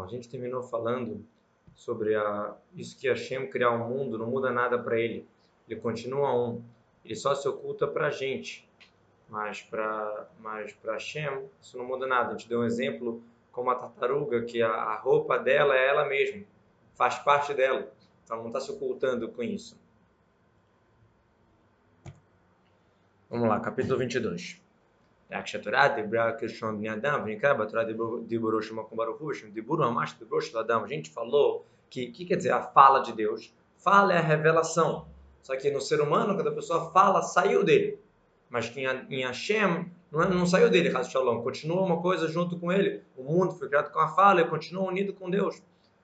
a 0.00 0.06
gente 0.06 0.28
terminou 0.28 0.62
falando 0.62 1.24
sobre 1.74 2.14
a, 2.14 2.54
isso 2.74 2.98
que 2.98 3.08
Hashem 3.08 3.50
criar 3.50 3.70
o 3.70 3.74
um 3.74 3.88
mundo 3.88 4.16
não 4.16 4.26
muda 4.26 4.50
nada 4.50 4.78
para 4.78 4.98
ele. 4.98 5.26
Ele 5.68 5.80
continua 5.80 6.34
um. 6.34 6.62
Ele 7.04 7.16
só 7.16 7.34
se 7.34 7.48
oculta 7.48 7.86
para 7.86 8.06
a 8.06 8.10
gente. 8.10 8.68
Mas 9.28 9.62
para 9.62 10.28
mas 10.38 10.76
Hashem 10.84 11.48
isso 11.60 11.76
não 11.76 11.84
muda 11.84 12.06
nada. 12.06 12.28
A 12.28 12.36
gente 12.36 12.48
deu 12.48 12.60
um 12.60 12.64
exemplo 12.64 13.22
como 13.50 13.70
a 13.70 13.74
tartaruga, 13.74 14.42
que 14.44 14.62
a, 14.62 14.70
a 14.70 14.96
roupa 14.96 15.38
dela 15.38 15.76
é 15.76 15.88
ela 15.88 16.06
mesma. 16.06 16.44
Faz 16.94 17.18
parte 17.18 17.52
dela. 17.52 17.92
Então 18.24 18.38
não 18.38 18.46
está 18.48 18.60
se 18.60 18.70
ocultando 18.70 19.28
com 19.28 19.42
isso. 19.42 19.76
Vamos 23.28 23.48
lá, 23.48 23.60
capítulo 23.60 23.98
22. 23.98 24.61
כשהתורה 25.43 25.87
דיברה 25.87 26.31
כלשון 26.31 26.77
בני 26.77 26.93
אדם, 26.93 27.21
ונקרא 27.25 27.53
בתורה 27.53 27.83
דיבורו 28.27 28.61
של 28.61 28.75
מקום 28.75 28.97
ברוך 28.97 29.19
הוא, 29.19 29.31
דיבורו 29.53 29.91
ממש 29.91 30.15
דיבורו 30.19 30.41
של 30.41 30.57
אדם. 30.57 30.83
A 30.83 30.87
gente 30.87 31.09
falou 31.09 31.65
que 31.89 32.09
o 32.09 32.11
que 32.11 32.25
quer 32.25 32.37
dizer 32.37 32.51
a 32.51 32.61
fala 32.61 32.99
de 33.01 33.13
Deus? 33.13 33.53
Fala 33.77 34.13
é 34.13 34.17
a 34.17 34.21
revelação. 34.21 35.05
Só 35.41 35.55
que 35.55 35.71
no 35.71 35.79
ser 35.79 36.01
humano, 36.01 36.35
quando 36.35 36.49
a 36.49 36.51
pessoa 36.51 36.91
fala, 36.91 37.21
saiu 37.21 37.63
dele. 37.63 37.99
Mas 38.49 38.69
que 38.69 38.81
em 38.81 39.23
Hashem, 39.23 39.91
não, 40.11 40.21
é, 40.21 40.29
não 40.29 40.45
saiu 40.45 40.69
dele, 40.69 40.95
Hazu 40.95 41.11
Shalom. 41.11 41.41
Continua 41.41 41.81
uma 41.81 42.01
coisa 42.01 42.27
junto 42.27 42.57
com 42.57 42.71
ele. 42.71 43.01
O 43.15 43.23
mundo 43.23 43.53
foi 43.53 43.67
criado 43.67 43.91
com 43.91 43.99
a 43.99 44.09
fala 44.09 44.41
e 44.41 44.45
continua 44.47 44.87
unido 44.87 45.13
com 45.13 45.29
Deus. 45.29 45.61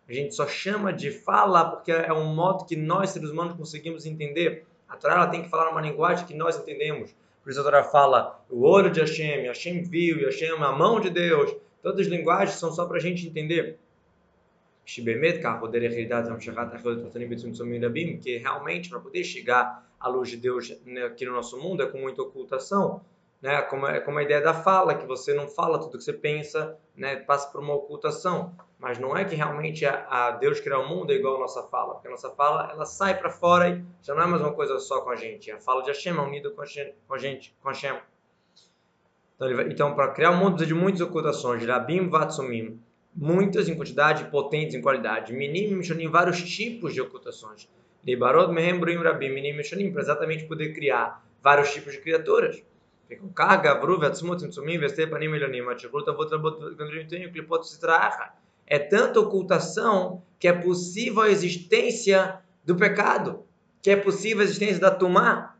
A 0.07 0.13
gente 0.13 0.35
só 0.35 0.45
chama 0.45 0.91
de 0.91 1.11
fala 1.11 1.71
porque 1.71 1.91
é 1.91 2.11
um 2.13 2.33
modo 2.33 2.65
que 2.65 2.75
nós, 2.75 3.11
seres 3.11 3.29
humanos, 3.29 3.55
conseguimos 3.55 4.05
entender. 4.05 4.65
A 4.87 4.97
Torá 4.97 5.15
ela 5.15 5.27
tem 5.27 5.41
que 5.41 5.49
falar 5.49 5.69
uma 5.69 5.81
linguagem 5.81 6.25
que 6.25 6.33
nós 6.33 6.57
entendemos. 6.57 7.15
Por 7.42 7.50
isso 7.50 7.60
a 7.60 7.64
Torá 7.64 7.84
fala 7.84 8.44
o 8.50 8.64
olho 8.64 8.90
de 8.90 9.00
Hashem, 9.00 9.46
Hashem 9.46 9.82
viu, 9.82 10.24
Hashem 10.26 10.50
a 10.50 10.72
mão 10.72 11.00
de 11.00 11.10
Deus. 11.10 11.54
Todas 11.82 12.00
as 12.00 12.06
linguagens 12.06 12.58
são 12.58 12.72
só 12.72 12.86
para 12.86 12.96
a 12.96 13.00
gente 13.00 13.26
entender. 13.26 13.78
Que 18.18 18.38
realmente 18.38 18.88
para 18.88 19.00
poder 19.00 19.24
chegar 19.24 19.86
à 20.00 20.08
luz 20.08 20.30
de 20.30 20.36
Deus 20.36 20.74
né, 20.84 21.04
aqui 21.04 21.24
no 21.24 21.32
nosso 21.32 21.58
mundo 21.58 21.82
é 21.82 21.86
com 21.86 21.98
muita 21.98 22.22
ocultação 22.22 23.02
né? 23.40 23.62
Como 23.62 23.86
é 23.86 24.00
como 24.00 24.18
a 24.18 24.22
ideia 24.22 24.40
da 24.40 24.54
fala, 24.54 24.94
que 24.94 25.06
você 25.06 25.32
não 25.32 25.48
fala 25.48 25.78
tudo 25.78 25.98
que 25.98 26.04
você 26.04 26.12
pensa, 26.12 26.76
né? 26.96 27.16
Passa 27.16 27.50
por 27.50 27.60
uma 27.60 27.74
ocultação. 27.74 28.54
Mas 28.78 28.98
não 28.98 29.16
é 29.16 29.24
que 29.24 29.34
realmente 29.34 29.84
a, 29.84 30.06
a 30.08 30.30
Deus 30.30 30.60
criar 30.60 30.78
o 30.78 30.88
mundo 30.88 31.12
é 31.12 31.16
igual 31.16 31.36
a 31.36 31.40
nossa 31.40 31.64
fala, 31.64 31.94
porque 31.94 32.06
a 32.06 32.10
nossa 32.12 32.30
fala 32.30 32.70
ela 32.70 32.86
sai 32.86 33.18
para 33.18 33.28
fora 33.28 33.70
e 33.70 33.84
já 34.02 34.14
não 34.14 34.22
é 34.22 34.26
mais 34.26 34.40
uma 34.40 34.52
coisa 34.52 34.78
só 34.78 35.00
com 35.00 35.10
a 35.10 35.16
gente. 35.16 35.50
A 35.50 35.58
fala 35.58 35.82
de 35.82 35.88
Hashem 35.88 36.16
é 36.16 36.20
unida 36.20 36.50
com 36.50 36.62
a 36.62 36.66
gente, 37.18 37.54
com 37.60 37.68
Hashem. 37.68 37.98
Então, 39.34 39.60
então 39.62 39.94
para 39.94 40.12
criar 40.12 40.30
o 40.30 40.36
mundo 40.36 40.54
precisa 40.54 40.68
de 40.68 40.74
muitas 40.74 41.00
ocultações, 41.00 41.64
Rabim 41.66 42.08
Vatsumim, 42.08 42.80
muitas 43.14 43.68
em 43.68 43.74
quantidade, 43.74 44.30
potentes 44.30 44.76
em 44.76 44.80
qualidade, 44.80 45.32
Minim 45.32 45.74
Mishonim, 45.74 46.08
vários 46.08 46.40
tipos 46.40 46.94
de 46.94 47.00
ocultações. 47.00 47.68
Libarod 48.04 48.52
Mehem 48.52 48.78
Bruim 48.78 49.02
Rabim, 49.02 49.30
Minim 49.30 49.54
Mishonim, 49.54 49.90
para 49.92 50.02
exatamente 50.02 50.44
poder 50.44 50.72
criar 50.72 51.24
vários 51.42 51.72
tipos 51.72 51.92
de 51.92 52.00
criaturas. 52.00 52.62
É 58.68 58.78
tanta 58.78 59.18
ocultação 59.18 60.22
que 60.38 60.46
é 60.46 60.52
possível 60.52 61.22
a 61.22 61.30
existência 61.30 62.38
do 62.64 62.76
pecado, 62.76 63.44
que 63.82 63.90
é 63.90 63.96
possível 63.96 64.40
a 64.40 64.44
existência 64.44 64.78
da 64.78 64.90
tumá. 64.90 65.56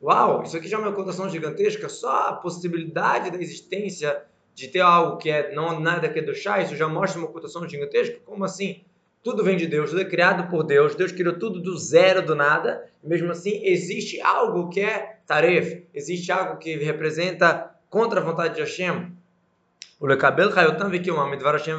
Uau, 0.00 0.42
isso 0.44 0.56
aqui 0.56 0.68
já 0.68 0.76
é 0.76 0.80
uma 0.80 0.90
ocultação 0.90 1.28
gigantesca, 1.28 1.88
só 1.88 2.28
a 2.28 2.32
possibilidade 2.34 3.30
da 3.30 3.40
existência 3.40 4.22
de 4.54 4.68
ter 4.68 4.80
algo 4.80 5.16
que 5.16 5.30
é 5.30 5.52
não 5.52 5.80
nada 5.80 6.08
que 6.08 6.20
é 6.20 6.22
do 6.22 6.34
chá, 6.34 6.60
isso 6.60 6.76
já 6.76 6.86
mostra 6.86 7.18
uma 7.18 7.28
ocultação 7.28 7.68
gigantesca? 7.68 8.20
Como 8.24 8.44
assim? 8.44 8.84
Tudo 9.22 9.42
vem 9.42 9.56
de 9.56 9.66
Deus, 9.66 9.90
tudo 9.90 10.02
é 10.02 10.04
criado 10.04 10.48
por 10.48 10.62
Deus, 10.62 10.94
Deus 10.94 11.10
criou 11.10 11.38
tudo 11.38 11.60
do 11.60 11.76
zero, 11.76 12.24
do 12.24 12.34
nada, 12.34 12.86
mesmo 13.02 13.32
assim 13.32 13.64
existe 13.64 14.20
algo 14.20 14.68
que 14.68 14.80
é 14.80 15.18
taref, 15.26 15.82
existe 15.92 16.30
algo 16.30 16.58
que 16.58 16.76
representa 16.76 17.74
contra 17.88 18.20
a 18.20 18.22
vontade 18.22 18.54
de 18.54 18.60
Hashem. 18.60 19.12
O 20.04 20.06
Lekabel 20.06 20.50
Hayotam 20.54 20.90
Midvar 20.90 21.54
Hashem 21.54 21.76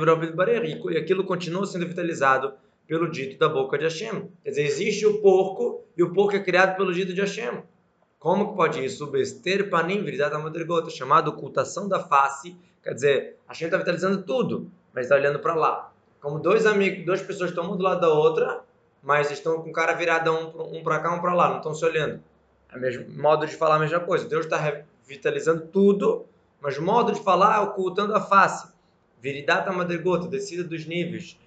e 0.90 0.97
aquilo 0.97 1.24
continua 1.25 1.63
sendo 1.68 1.86
vitalizado 1.86 2.53
pelo 2.88 3.08
dito 3.08 3.38
da 3.38 3.47
boca 3.47 3.78
de 3.78 3.84
Hashem. 3.84 4.31
Quer 4.44 4.50
dizer, 4.50 4.63
existe 4.63 5.06
o 5.06 5.22
porco 5.22 5.84
e 5.96 6.02
o 6.02 6.12
porco 6.12 6.35
é 6.35 6.40
criado 6.40 6.75
pelo 6.75 6.91
dito 6.91 7.14
de 7.14 7.22
Hashem. 7.22 7.62
Como 8.18 8.50
que 8.50 8.56
pode 8.56 8.84
isso? 8.84 9.06
Bester 9.06 9.69
panim 9.69 10.03
viridata 10.03 10.40
madrigota, 10.40 10.90
chamado 10.90 11.28
ocultação 11.28 11.88
da 11.88 12.00
face. 12.00 12.58
Quer 12.81 12.96
dizer, 12.96 13.38
Hashem 13.47 13.68
está 13.68 13.78
vitalizando 13.78 14.24
tudo, 14.24 14.72
mas 14.91 15.06
está 15.06 15.14
olhando 15.14 15.38
para 15.38 15.53
lá. 15.53 15.94
Como 16.19 16.40
dois 16.40 16.66
amigos, 16.66 17.06
duas 17.06 17.22
pessoas 17.22 17.52
estão 17.52 17.64
uma 17.66 17.78
do 17.78 17.84
lado 17.84 18.02
da 18.02 18.09
outra, 18.09 18.62
mas 19.03 19.30
estão 19.30 19.62
com 19.62 19.72
cara 19.72 19.94
virada 19.94 20.34
um, 20.34 20.80
um 20.80 20.81
para 20.81 20.97
cá, 20.97 21.14
um 21.14 21.22
para 21.22 21.35
lá, 21.35 21.50
não 21.50 21.58
estão 21.58 21.75
se 21.75 21.85
olhando. 21.85 22.19
É 22.74 22.75
o 22.75 22.81
mesmo 22.81 23.06
modo 23.22 23.46
de 23.46 23.56
falar 23.56 23.75
a 23.75 23.80
mesma 23.80 24.00
coisa. 24.00 24.28
Deus 24.28 24.46
está 24.46 24.58
revitalizando 24.58 25.68
tudo, 25.68 26.25
mas 26.61 26.77
modo 26.77 27.11
de 27.11 27.21
falar 27.21 27.57
é 27.57 27.59
ocultando 27.59 28.16
a 28.16 28.21
face. 28.21 28.67
Viridata 29.21 29.71
madrigota, 29.71 30.27
descida 30.27 30.63
dos 30.63 30.85
níveis. 30.85 31.38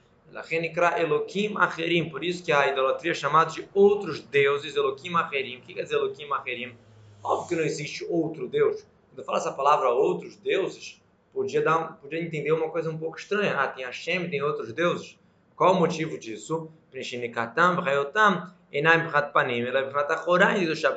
Elohim 1.00 1.54
Acherim, 1.56 2.10
por 2.10 2.22
isso 2.22 2.44
que 2.44 2.52
a 2.52 2.68
idolatria 2.68 3.12
é 3.12 3.14
chamada 3.14 3.50
de 3.50 3.68
outros 3.72 4.20
deuses, 4.20 4.76
Elohim 4.76 5.14
Acherim. 5.16 5.56
O 5.56 5.60
que 5.62 5.74
quer 5.74 5.84
dizer 5.84 5.96
Elohim 5.96 6.30
Acherim? 6.32 6.76
Óbvio 7.22 7.48
que 7.48 7.56
não 7.56 7.62
existe 7.62 8.04
outro 8.08 8.46
Deus. 8.46 8.86
Quando 9.10 9.18
eu 9.18 9.24
falo 9.24 9.38
essa 9.38 9.52
palavra 9.52 9.88
outros 9.88 10.36
deuses, 10.36 11.02
podia, 11.32 11.62
dar, 11.62 11.98
podia 12.00 12.20
entender 12.20 12.52
uma 12.52 12.68
coisa 12.68 12.90
um 12.90 12.98
pouco 12.98 13.18
estranha. 13.18 13.56
Ah, 13.58 13.68
tem 13.68 13.84
Hashem, 13.84 14.28
tem 14.28 14.42
outros 14.42 14.72
deuses. 14.72 15.18
Qual 15.56 15.74
o 15.74 15.80
motivo 15.80 16.18
disso? 16.18 16.70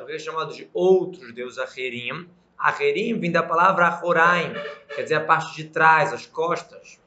Porque 0.00 0.12
é 0.12 0.18
chamado 0.18 0.54
de 0.54 0.68
outros 0.72 1.34
deuses 1.34 1.58
Acherim. 1.58 2.28
Acherim 2.62 3.18
vem 3.18 3.30
da 3.30 3.42
palavra 3.42 3.88
Achoraim, 3.88 4.52
quer 4.94 5.02
dizer 5.02 5.16
a 5.16 5.24
parte 5.24 5.54
de 5.56 5.64
trás, 5.64 6.12
as 6.12 6.26
costas. 6.26 7.00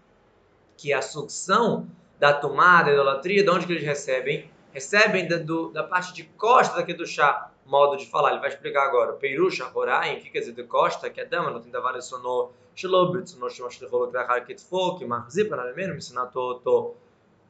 Que 0.78 0.92
é 0.92 0.96
a 0.96 1.02
sucção 1.02 1.88
da 2.20 2.34
tomada, 2.34 2.86
da 2.86 2.94
idolatria, 2.94 3.44
de 3.44 3.50
onde 3.50 3.66
que 3.66 3.72
eles 3.72 3.84
recebem? 3.84 4.52
Recebem 4.74 5.28
da, 5.28 5.38
do, 5.38 5.70
da 5.70 5.84
parte 5.84 6.14
de 6.14 6.24
costa 6.24 6.76
daqui 6.76 6.94
do 6.94 7.08
chá 7.08 7.50
modo 7.66 7.96
de 7.96 8.06
falar. 8.06 8.32
Ele 8.32 8.40
vai 8.40 8.50
explicar 8.50 8.84
agora. 8.84 9.14
Peirusha, 9.14 9.70
Horaim, 9.74 10.20
que 10.20 10.30
quer 10.30 10.40
dizer 10.40 10.54
de 10.54 10.64
costa, 10.64 11.10
que 11.10 11.22
é 11.22 11.26
dama, 11.26 11.50
não 11.50 11.62
tem 11.62 11.72
da 11.72 11.80
vale 11.80 12.02
sono, 12.02 12.52
Shilobrit, 12.76 13.38
no 13.38 13.50
Shimosh 13.50 13.80
de 13.80 13.86
Rolo 13.86 14.10
Krahar 14.10 14.46
Kitfo, 14.46 14.98
que 14.98 15.06
Marzipa, 15.06 15.56
na 15.56 15.72
mesmo, 15.72 15.94
me 15.94 15.98
ensinar 16.00 16.26
to, 16.26 16.96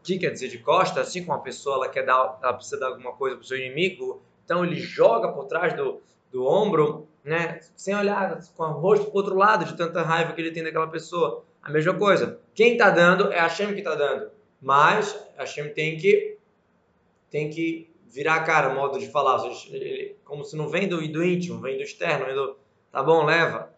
que 0.04 0.20
quer 0.20 0.30
dizer 0.30 0.50
de 0.50 0.60
costa, 0.60 1.02
assim 1.02 1.22
como 1.26 1.36
uma 1.36 1.44
pessoa 1.44 1.78
ela 1.78 1.90
quer 1.90 2.06
dar, 2.06 2.38
ela 2.42 2.54
precisa 2.54 2.80
dar 2.80 2.88
alguma 2.88 3.14
coisa 3.14 3.36
para 3.36 3.44
o 3.44 3.46
seu 3.46 3.58
inimigo, 3.58 4.22
então 4.46 4.64
ele 4.64 4.76
joga 4.76 5.32
por 5.32 5.46
trás 5.46 5.74
do, 5.74 6.00
do 6.32 6.46
ombro, 6.46 7.08
né? 7.26 7.60
Sem 7.76 7.96
olhar 7.96 8.40
com 8.56 8.64
o 8.64 8.72
rosto 8.74 9.08
pro 9.08 9.18
outro 9.18 9.36
lado 9.36 9.66
de 9.66 9.76
tanta 9.76 10.04
raiva 10.04 10.32
que 10.34 10.40
ele 10.40 10.52
tem 10.52 10.64
daquela 10.64 10.88
pessoa. 10.88 11.44
A 11.62 11.72
mesma 11.72 11.96
coisa. 11.96 12.40
Quem 12.54 12.74
está 12.74 12.92
dando 12.92 13.34
é 13.34 13.40
a 13.40 13.50
Shem 13.50 13.74
que 13.74 13.80
está 13.80 13.96
dando. 13.96 14.30
Mas 14.62 15.20
a 15.38 15.46
Shem 15.46 15.74
tem 15.74 15.98
que 15.98 16.38
tem 17.32 17.50
que 17.50 17.90
virar 18.08 18.36
a 18.36 18.44
cara, 18.44 18.70
o 18.70 18.76
modo 18.76 18.98
de 18.98 19.10
falar, 19.10 19.42
como 20.24 20.46
se 20.46 20.56
não 20.56 20.70
vem 20.70 20.88
do, 20.88 21.06
do 21.12 21.24
íntimo, 21.24 21.60
vem 21.60 21.76
do 21.76 21.84
externo, 21.84 22.26
vem 22.26 22.36
do 22.36 22.56
tá 22.92 23.04
bom, 23.04 23.26
leva. 23.26 23.74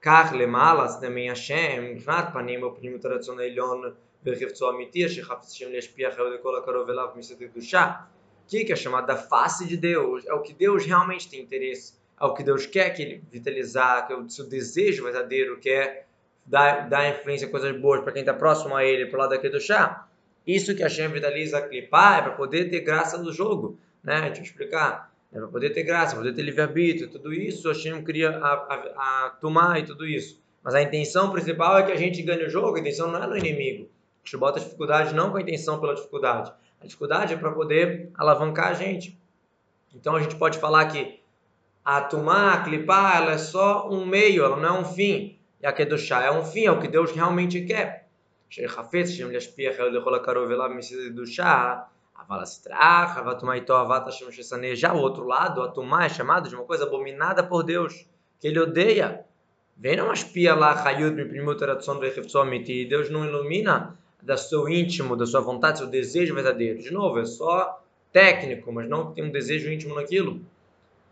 carle 0.00 0.46
malas 0.46 0.96
também 0.96 1.30
a 1.30 1.34
Shem 1.34 1.98
Rat 2.04 2.32
panim 2.32 2.62
o 2.62 2.72
primo 2.72 2.98
tradicional 2.98 3.44
Elion, 3.44 3.92
verhefzo 4.22 4.66
amitir, 4.66 5.08
Shem 5.08 5.24
lespia 5.70 6.08
leshpiach 6.08 6.30
de 6.30 6.38
kol 6.38 6.56
akarov 6.56 6.90
elav 6.90 7.16
misetik 7.16 7.52
dushah 7.54 8.08
que, 8.48 8.64
que 8.64 8.72
é 8.72 8.76
chamada 8.76 9.16
face 9.16 9.66
de 9.66 9.76
Deus, 9.76 10.24
é 10.26 10.32
o 10.32 10.40
que 10.40 10.52
Deus 10.52 10.84
realmente 10.84 11.28
tem 11.28 11.40
interesse 11.40 11.94
é 12.20 12.24
o 12.24 12.34
que 12.34 12.42
Deus 12.42 12.66
quer 12.66 12.90
que 12.90 13.02
ele 13.02 13.22
vitalizar, 13.30 14.06
que 14.06 14.12
é 14.12 14.16
o 14.16 14.28
seu 14.28 14.48
desejo 14.48 15.04
verdadeiro, 15.04 15.58
que 15.58 15.68
é 15.68 16.04
dar, 16.44 16.88
dar 16.88 17.08
influência, 17.10 17.48
coisas 17.48 17.78
boas 17.78 18.00
para 18.00 18.12
quem 18.12 18.20
está 18.20 18.32
próximo 18.32 18.74
a 18.74 18.84
ele, 18.84 19.06
para 19.06 19.16
o 19.18 19.28
lado 19.28 19.50
do 19.50 19.60
chá. 19.60 20.06
Isso 20.46 20.74
que 20.74 20.82
a 20.82 20.88
Shem 20.88 21.08
vitaliza 21.08 21.58
a 21.58 21.62
clipar 21.62 22.20
é 22.20 22.22
para 22.22 22.32
poder 22.32 22.70
ter 22.70 22.80
graça 22.80 23.18
no 23.18 23.32
jogo, 23.32 23.78
né? 24.02 24.22
Deixa 24.26 24.40
eu 24.40 24.44
explicar. 24.44 25.12
É 25.32 25.38
para 25.38 25.48
poder 25.48 25.70
ter 25.70 25.82
graça, 25.82 26.14
poder 26.14 26.32
ter 26.32 26.42
livre-arbítrio, 26.42 27.10
tudo 27.10 27.34
isso 27.34 27.68
a 27.68 27.74
Shem 27.74 28.02
cria 28.02 28.30
a, 28.30 28.52
a, 28.52 29.26
a 29.26 29.30
tomar 29.40 29.80
e 29.80 29.84
tudo 29.84 30.06
isso. 30.06 30.40
Mas 30.62 30.74
a 30.74 30.82
intenção 30.82 31.30
principal 31.30 31.78
é 31.78 31.82
que 31.82 31.92
a 31.92 31.96
gente 31.96 32.22
ganhe 32.22 32.44
o 32.44 32.48
jogo, 32.50 32.76
a 32.76 32.80
intenção 32.80 33.10
não 33.10 33.22
é 33.22 33.26
no 33.26 33.36
inimigo. 33.36 33.90
A 34.22 34.26
gente 34.26 34.36
bota 34.36 34.58
a 34.58 34.62
dificuldade 34.62 35.14
não 35.14 35.30
com 35.30 35.36
a 35.36 35.40
intenção 35.40 35.80
pela 35.80 35.94
dificuldade. 35.94 36.52
A 36.80 36.86
dificuldade 36.86 37.34
é 37.34 37.36
para 37.36 37.50
poder 37.52 38.10
alavancar 38.14 38.68
a 38.68 38.74
gente. 38.74 39.18
Então 39.94 40.14
a 40.14 40.22
gente 40.22 40.36
pode 40.36 40.58
falar 40.58 40.86
que 40.86 41.20
a 41.86 42.00
tomar, 42.00 42.52
a 42.52 42.62
clipar, 42.64 43.18
ela 43.18 43.30
é 43.30 43.38
só 43.38 43.88
um 43.88 44.04
meio, 44.04 44.44
ela 44.44 44.56
não 44.56 44.68
é 44.68 44.80
um 44.80 44.84
fim. 44.84 45.38
E 45.62 45.66
a 45.66 45.72
Kedushá 45.72 46.20
é 46.20 46.32
um 46.32 46.44
fim, 46.44 46.64
é 46.64 46.72
o 46.72 46.80
que 46.80 46.88
Deus 46.88 47.12
realmente 47.12 47.60
quer. 47.60 48.08
Já 54.74 54.92
o 54.92 54.98
outro 54.98 55.24
lado, 55.24 55.62
a 55.62 55.68
Tumá 55.68 56.06
é 56.06 56.08
chamado 56.08 56.48
de 56.48 56.56
uma 56.56 56.64
coisa 56.64 56.82
abominada 56.82 57.44
por 57.44 57.62
Deus, 57.62 58.04
que 58.40 58.48
ele 58.48 58.58
odeia. 58.58 59.24
Vem 59.76 60.00
uma 60.00 60.12
espia 60.12 60.56
lá, 60.56 60.74
e 62.68 62.84
Deus 62.84 63.10
não 63.10 63.24
ilumina 63.24 63.96
do 64.20 64.36
seu 64.36 64.68
íntimo, 64.68 65.14
da 65.14 65.24
sua 65.24 65.40
vontade, 65.40 65.78
seu 65.78 65.86
desejo 65.86 66.34
verdadeiro. 66.34 66.80
De 66.80 66.90
novo, 66.92 67.20
é 67.20 67.24
só 67.24 67.80
técnico, 68.12 68.72
mas 68.72 68.88
não 68.88 69.12
tem 69.12 69.22
um 69.22 69.30
desejo 69.30 69.70
íntimo 69.70 69.94
naquilo. 69.94 70.40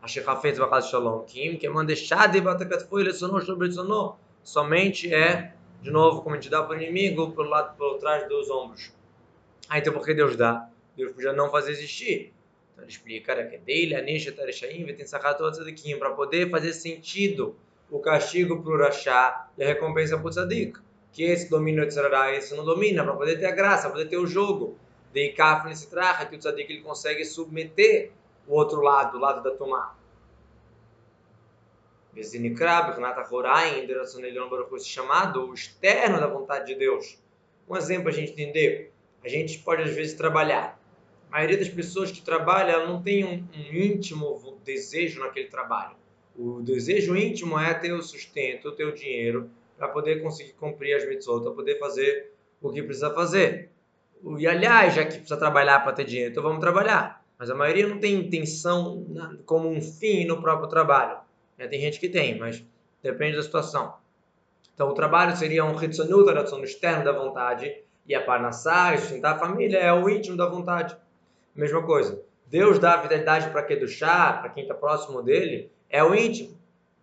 Ashechafetz 0.04 0.58
Bachaz 0.58 0.90
Shalom 0.90 1.24
Kim, 1.24 1.56
que 1.56 1.66
é 1.66 1.70
mandar 1.70 1.94
de 1.94 2.40
Batakat 2.42 2.86
lecionou 2.92 3.40
sobre 3.40 3.68
lecionou. 3.68 4.18
Somente 4.42 5.12
é, 5.12 5.54
de 5.80 5.90
novo, 5.90 6.20
como 6.20 6.34
a 6.34 6.38
gente 6.38 6.50
dá 6.50 6.62
para 6.62 6.76
o 6.76 6.82
inimigo, 6.82 7.32
pelo 7.32 7.48
lado, 7.48 7.74
por 7.78 7.96
trás 7.96 8.28
dos 8.28 8.50
ombros. 8.50 8.92
Ah, 9.66 9.78
então 9.78 9.94
por 9.94 10.04
que 10.04 10.12
Deus 10.12 10.36
dá? 10.36 10.68
Deus 10.94 11.10
podia 11.14 11.32
não 11.32 11.50
fazer 11.50 11.72
existir. 11.72 12.34
Então 12.72 12.84
ele 12.84 12.92
explica 12.92 13.46
que 13.46 13.56
dele, 13.56 13.94
Anisha 13.94 14.30
Tarishaim, 14.30 14.84
tem 14.84 15.06
Tzadikim, 15.06 15.98
para 15.98 16.10
poder 16.10 16.50
fazer 16.50 16.74
sentido 16.74 17.56
o 17.90 17.98
castigo 17.98 18.62
para 18.62 18.72
o 18.74 18.78
Rashá 18.78 19.48
e 19.56 19.64
a 19.64 19.66
recompensa 19.66 20.18
para 20.18 20.26
o 20.26 20.30
Tzadik. 20.30 20.80
Que 21.12 21.22
esse 21.22 21.48
domina 21.48 21.82
o 21.82 21.86
Tzarará, 21.86 22.30
esse 22.34 22.54
não 22.54 22.62
domina, 22.62 23.02
para 23.02 23.14
poder 23.14 23.38
ter 23.38 23.46
a 23.46 23.52
graça, 23.52 23.84
para 23.84 23.92
poder 23.92 24.10
ter 24.10 24.18
o 24.18 24.26
jogo. 24.26 24.76
De 25.14 25.30
Kaf 25.30 25.66
nesse 25.66 25.88
traje, 25.88 26.26
que 26.26 26.36
o 26.36 26.38
Tzadik 26.38 26.70
ele 26.70 26.82
consegue 26.82 27.24
submeter 27.24 28.12
o 28.46 28.54
outro 28.54 28.80
lado, 28.80 29.16
o 29.16 29.20
lado 29.20 29.42
da 29.42 29.50
tomada. 29.56 29.94
chamado 34.88 35.48
o 35.48 35.54
externo 35.54 36.20
da 36.20 36.26
vontade 36.26 36.66
de 36.66 36.74
Deus. 36.76 37.18
Um 37.68 37.76
exemplo 37.76 38.08
a 38.08 38.12
gente 38.12 38.32
entender. 38.32 38.92
A 39.24 39.28
gente 39.28 39.58
pode 39.58 39.82
às 39.82 39.94
vezes 39.94 40.14
trabalhar 40.14 40.78
a 41.34 41.38
maioria 41.38 41.58
das 41.58 41.68
pessoas 41.68 42.12
que 42.12 42.22
trabalham 42.22 42.70
ela 42.70 42.86
não 42.86 43.02
tem 43.02 43.24
um, 43.24 43.44
um, 43.58 43.74
íntimo 43.74 44.56
desejo 44.64 45.18
naquele 45.18 45.48
trabalho. 45.48 45.96
O 46.38 46.62
desejo 46.62 47.16
íntimo 47.16 47.58
é 47.58 47.74
ter 47.74 47.92
o 47.92 48.00
sustento, 48.00 48.70
ter 48.70 48.84
o 48.84 48.94
dinheiro 48.94 49.50
para 49.76 49.88
poder 49.88 50.22
conseguir 50.22 50.52
cumprir 50.52 50.94
as 50.94 51.04
mitzvot, 51.08 51.42
para 51.42 51.50
poder 51.50 51.76
fazer 51.80 52.30
o 52.62 52.70
que 52.70 52.80
precisa 52.84 53.12
fazer. 53.12 53.68
E 54.38 54.46
aliás, 54.46 54.94
já 54.94 55.04
que 55.04 55.14
precisa 55.14 55.36
trabalhar 55.36 55.80
para 55.80 55.92
ter 55.92 56.04
dinheiro, 56.04 56.30
então 56.30 56.40
vamos 56.40 56.60
trabalhar. 56.60 57.23
Mas 57.38 57.50
a 57.50 57.54
maioria 57.54 57.86
não 57.86 57.98
tem 57.98 58.14
intenção 58.14 59.04
como 59.44 59.68
um 59.68 59.80
fim 59.80 60.24
no 60.24 60.40
próprio 60.40 60.68
trabalho. 60.68 61.18
Tem 61.56 61.80
gente 61.80 61.98
que 61.98 62.08
tem, 62.08 62.38
mas 62.38 62.64
depende 63.02 63.36
da 63.36 63.42
situação. 63.42 63.94
Então 64.74 64.88
o 64.88 64.94
trabalho 64.94 65.36
seria 65.36 65.64
um 65.64 65.80
hitzonut, 65.80 66.30
a 66.30 66.64
externo 66.64 67.04
da 67.04 67.12
vontade, 67.12 67.82
e 68.06 68.14
a 68.14 68.22
parnassá, 68.22 68.96
sustentar 68.98 69.36
a 69.36 69.38
família, 69.38 69.78
é 69.78 69.92
o 69.92 70.08
íntimo 70.08 70.36
da 70.36 70.46
vontade. 70.46 70.96
Mesma 71.54 71.82
coisa. 71.82 72.20
Deus 72.46 72.78
dá 72.78 72.96
vitalidade 72.96 73.50
para 73.50 73.62
quem 73.62 73.76
é 73.76 73.80
do 73.80 73.88
chá, 73.88 74.34
para 74.34 74.50
quem 74.50 74.64
está 74.64 74.74
próximo 74.74 75.22
dele, 75.22 75.70
é 75.88 76.02
o 76.04 76.14
íntimo. 76.14 76.58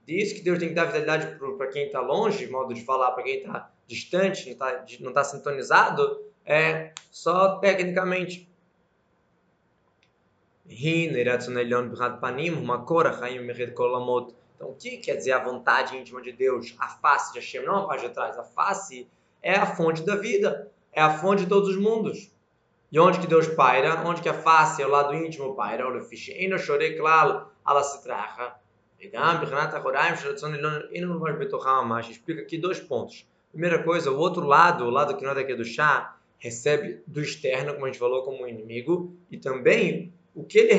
Diz 0.06 0.34
que 0.34 0.42
Deus 0.42 0.60
tem 0.60 0.70
que 0.70 0.76
dar 0.76 0.86
vitalidade 0.86 1.38
para 1.58 1.68
quem 1.68 1.86
está 1.86 2.02
longe, 2.02 2.48
modo 2.48 2.74
de 2.74 2.84
falar, 2.84 3.12
para 3.12 3.24
quem 3.24 3.38
está 3.38 3.72
distante, 3.88 4.46
não 5.00 5.10
está 5.10 5.14
tá 5.14 5.24
sintonizado, 5.24 6.22
é 6.46 6.94
só 7.10 7.58
tecnicamente. 7.60 8.51
É 14.62 14.64
então, 14.64 14.70
o 14.70 14.76
que 14.76 14.98
quer 14.98 15.16
dizer 15.16 15.32
a 15.32 15.44
vontade 15.44 15.98
íntima 15.98 16.22
de 16.22 16.32
Deus? 16.32 16.76
A 16.80 16.88
face 16.88 17.34
de 17.34 17.40
Hashem, 17.40 17.66
não 17.66 17.78
a 17.78 17.88
parte 17.88 18.08
de 18.08 18.14
trás. 18.14 18.38
A 18.38 18.44
face 18.44 19.08
é 19.42 19.56
a 19.56 19.66
fonte 19.66 20.04
da 20.04 20.16
vida, 20.16 20.72
é 20.94 21.02
a 21.02 21.18
fonte 21.18 21.44
de 21.44 21.50
todos 21.50 21.70
os 21.70 21.78
mundos. 21.78 22.32
E 22.92 23.00
onde 23.00 23.20
que 23.20 23.28
Deus 23.28 23.48
paira, 23.48 24.02
onde 24.06 24.22
que 24.22 24.30
a 24.30 24.34
face 24.34 24.82
é 24.82 24.86
o 24.86 24.90
lado 24.90 25.16
íntimo 25.16 25.56
paira, 25.56 25.88
olha, 25.88 26.02
ficheino 26.02 26.60
chore 26.60 26.96
claro, 26.96 27.48
ela 27.68 27.84
se 27.84 28.04
traja. 28.04 28.56
Explica 32.12 32.42
aqui 32.42 32.58
dois 32.58 32.80
pontos. 32.80 33.28
Primeira 33.52 33.84
coisa, 33.84 34.12
o 34.12 34.18
outro 34.18 34.46
lado, 34.46 34.86
o 34.86 34.90
lado 34.90 35.18
que 35.18 35.24
não 35.24 35.32
é 35.32 35.36
daqui 35.36 35.56
do 35.56 35.66
chá, 35.66 36.16
recebe 36.38 37.02
do 37.08 37.20
externo, 37.20 37.74
como 37.74 37.86
a 37.86 37.90
gente 37.90 38.00
falou, 38.00 38.24
como 38.24 38.44
um 38.44 38.48
inimigo, 38.48 39.16
e 39.30 39.38
também 39.38 40.14
o 40.34 40.44
que 40.44 40.58
ele, 40.58 40.74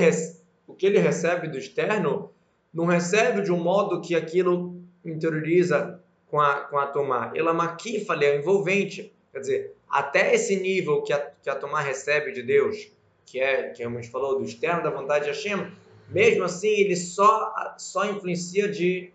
o 0.67 0.75
que 0.75 0.87
ele 0.87 0.99
recebe 0.99 1.49
do 1.49 1.59
externo, 1.59 2.31
não 2.73 2.87
recebe 2.87 3.43
de 3.43 3.53
um 3.53 3.63
modo 3.63 4.01
que 4.01 4.15
aquilo 4.15 4.81
interioriza 5.05 6.01
com 6.29 6.41
a, 6.41 6.61
com 6.61 6.79
a 6.79 6.87
tomar. 6.87 7.37
Ela 7.37 7.53
maquifale, 7.53 8.25
é 8.25 8.37
envolvente. 8.39 9.13
Quer 9.31 9.41
dizer, 9.41 9.75
até 9.89 10.35
esse 10.35 10.57
nível 10.57 11.03
que 11.03 11.13
a, 11.13 11.19
que 11.43 11.51
a 11.51 11.55
Tomá 11.55 11.81
recebe 11.81 12.33
de 12.33 12.43
Deus, 12.43 12.91
que 13.27 13.39
é, 13.39 13.71
que 13.71 13.83
a 13.83 13.91
gente 13.91 14.09
falou, 14.09 14.39
do 14.39 14.45
externo 14.45 14.83
da 14.83 14.91
vontade 14.91 15.25
de 15.25 15.31
Hashem, 15.31 15.71
mesmo 16.09 16.45
assim 16.45 16.69
ele 16.69 16.97
só, 16.97 17.53
só 17.77 18.07
influencia 18.07 18.69
de, 18.69 19.13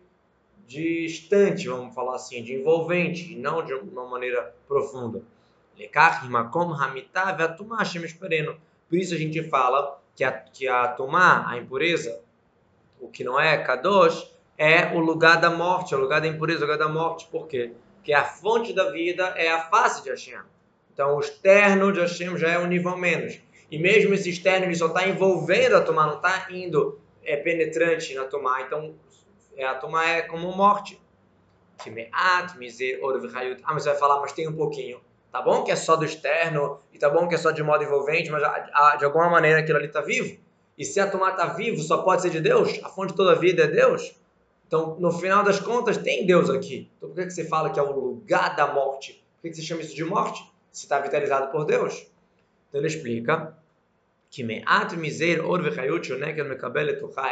de 0.67 1.07
distante, 1.07 1.67
vamos 1.67 1.95
falar 1.95 2.15
assim, 2.15 2.43
de 2.43 2.53
envolvente, 2.53 3.33
e 3.33 3.35
não 3.35 3.63
de 3.63 3.73
uma 3.73 4.07
maneira 4.07 4.53
profunda. 4.67 5.21
Por 8.89 8.97
isso 8.97 9.13
a 9.13 9.17
gente 9.17 9.43
fala 9.43 10.01
que 10.17 10.23
a, 10.23 10.31
que 10.31 10.67
a 10.67 10.87
Tomá, 10.87 11.47
a 11.47 11.57
impureza, 11.57 12.19
o 12.99 13.07
que 13.07 13.23
não 13.23 13.39
é 13.39 13.55
Kadosh, 13.59 14.35
é 14.57 14.87
o 14.95 14.99
lugar 14.99 15.39
da 15.39 15.51
morte, 15.51 15.93
é 15.93 15.97
o 15.97 15.99
lugar 15.99 16.19
da 16.19 16.27
impureza, 16.27 16.61
o 16.61 16.61
lugar 16.63 16.79
da 16.79 16.89
morte. 16.89 17.27
Por 17.27 17.47
quê? 17.47 17.71
Porque 17.97 18.11
a 18.11 18.25
fonte 18.25 18.73
da 18.73 18.89
vida 18.89 19.25
é 19.37 19.51
a 19.51 19.61
face 19.69 20.03
de 20.03 20.09
Hashem. 20.09 20.39
Então, 20.91 21.15
o 21.15 21.19
externo 21.19 21.93
de 21.93 21.99
Hashem 21.99 22.35
já 22.35 22.49
é 22.49 22.57
um 22.57 22.65
nível 22.65 22.97
menos. 22.97 23.39
E 23.69 23.77
mesmo 23.77 24.15
esse 24.15 24.31
externo, 24.31 24.65
ele 24.65 24.75
só 24.75 24.87
está 24.87 25.07
envolvendo 25.07 25.75
a 25.75 25.81
Tomá, 25.81 26.07
não 26.07 26.15
está 26.15 26.47
indo 26.49 26.99
é, 27.23 27.37
penetrante 27.37 28.15
na 28.15 28.25
Tomá. 28.25 28.63
Então, 28.63 28.95
é, 29.55 29.67
a 29.67 29.75
Tomá 29.75 30.09
é 30.09 30.23
como 30.23 30.51
morte. 30.51 30.99
Ah, 32.11 32.47
mas 32.57 33.83
você 33.83 33.89
vai 33.89 33.97
falar, 33.99 34.19
mas 34.19 34.31
tem 34.31 34.47
um 34.47 34.55
pouquinho. 34.55 34.99
Tá 35.31 35.41
bom 35.41 35.63
que 35.63 35.71
é 35.71 35.75
só 35.75 35.95
do 35.95 36.05
externo, 36.05 36.79
e 36.91 36.97
tá 36.97 37.09
bom 37.09 37.27
que 37.27 37.35
é 37.35 37.37
só 37.37 37.51
de 37.51 37.61
modo 37.61 37.83
envolvente, 37.83 38.29
mas 38.29 38.41
de 38.97 39.05
alguma 39.05 39.29
maneira 39.29 39.59
aquilo 39.59 39.77
ali 39.77 39.87
está 39.87 40.01
vivo. 40.01 40.39
E 40.77 40.85
se 40.85 40.99
a 40.99 41.09
Tomá 41.09 41.31
está 41.31 41.47
vivo, 41.47 41.81
só 41.81 42.03
pode 42.03 42.21
ser 42.21 42.29
de 42.29 42.39
Deus? 42.39 42.79
A 42.83 42.89
fonte 42.89 43.11
de 43.11 43.15
toda 43.17 43.31
a 43.31 43.35
vida 43.35 43.63
é 43.63 43.67
Deus? 43.67 44.15
Então, 44.67 44.97
no 44.99 45.11
final 45.11 45.43
das 45.43 45.59
contas, 45.59 45.97
tem 45.97 46.25
Deus 46.25 46.49
aqui. 46.49 46.91
Então, 46.97 47.09
por 47.09 47.23
que 47.23 47.29
você 47.29 47.45
fala 47.45 47.69
que 47.69 47.79
é 47.79 47.83
o 47.83 47.91
lugar 47.91 48.55
da 48.55 48.73
morte? 48.73 49.23
Por 49.35 49.49
que 49.49 49.55
você 49.55 49.61
chama 49.61 49.81
isso 49.81 49.95
de 49.95 50.03
morte? 50.03 50.43
se 50.77 50.83
está 50.83 50.99
vitalizado 50.99 51.51
por 51.51 51.65
Deus. 51.65 52.07
Então 52.69 52.79
ele 52.79 52.87
explica 52.87 53.57
que 54.29 54.43
me'at 54.43 54.95
miser 54.95 55.39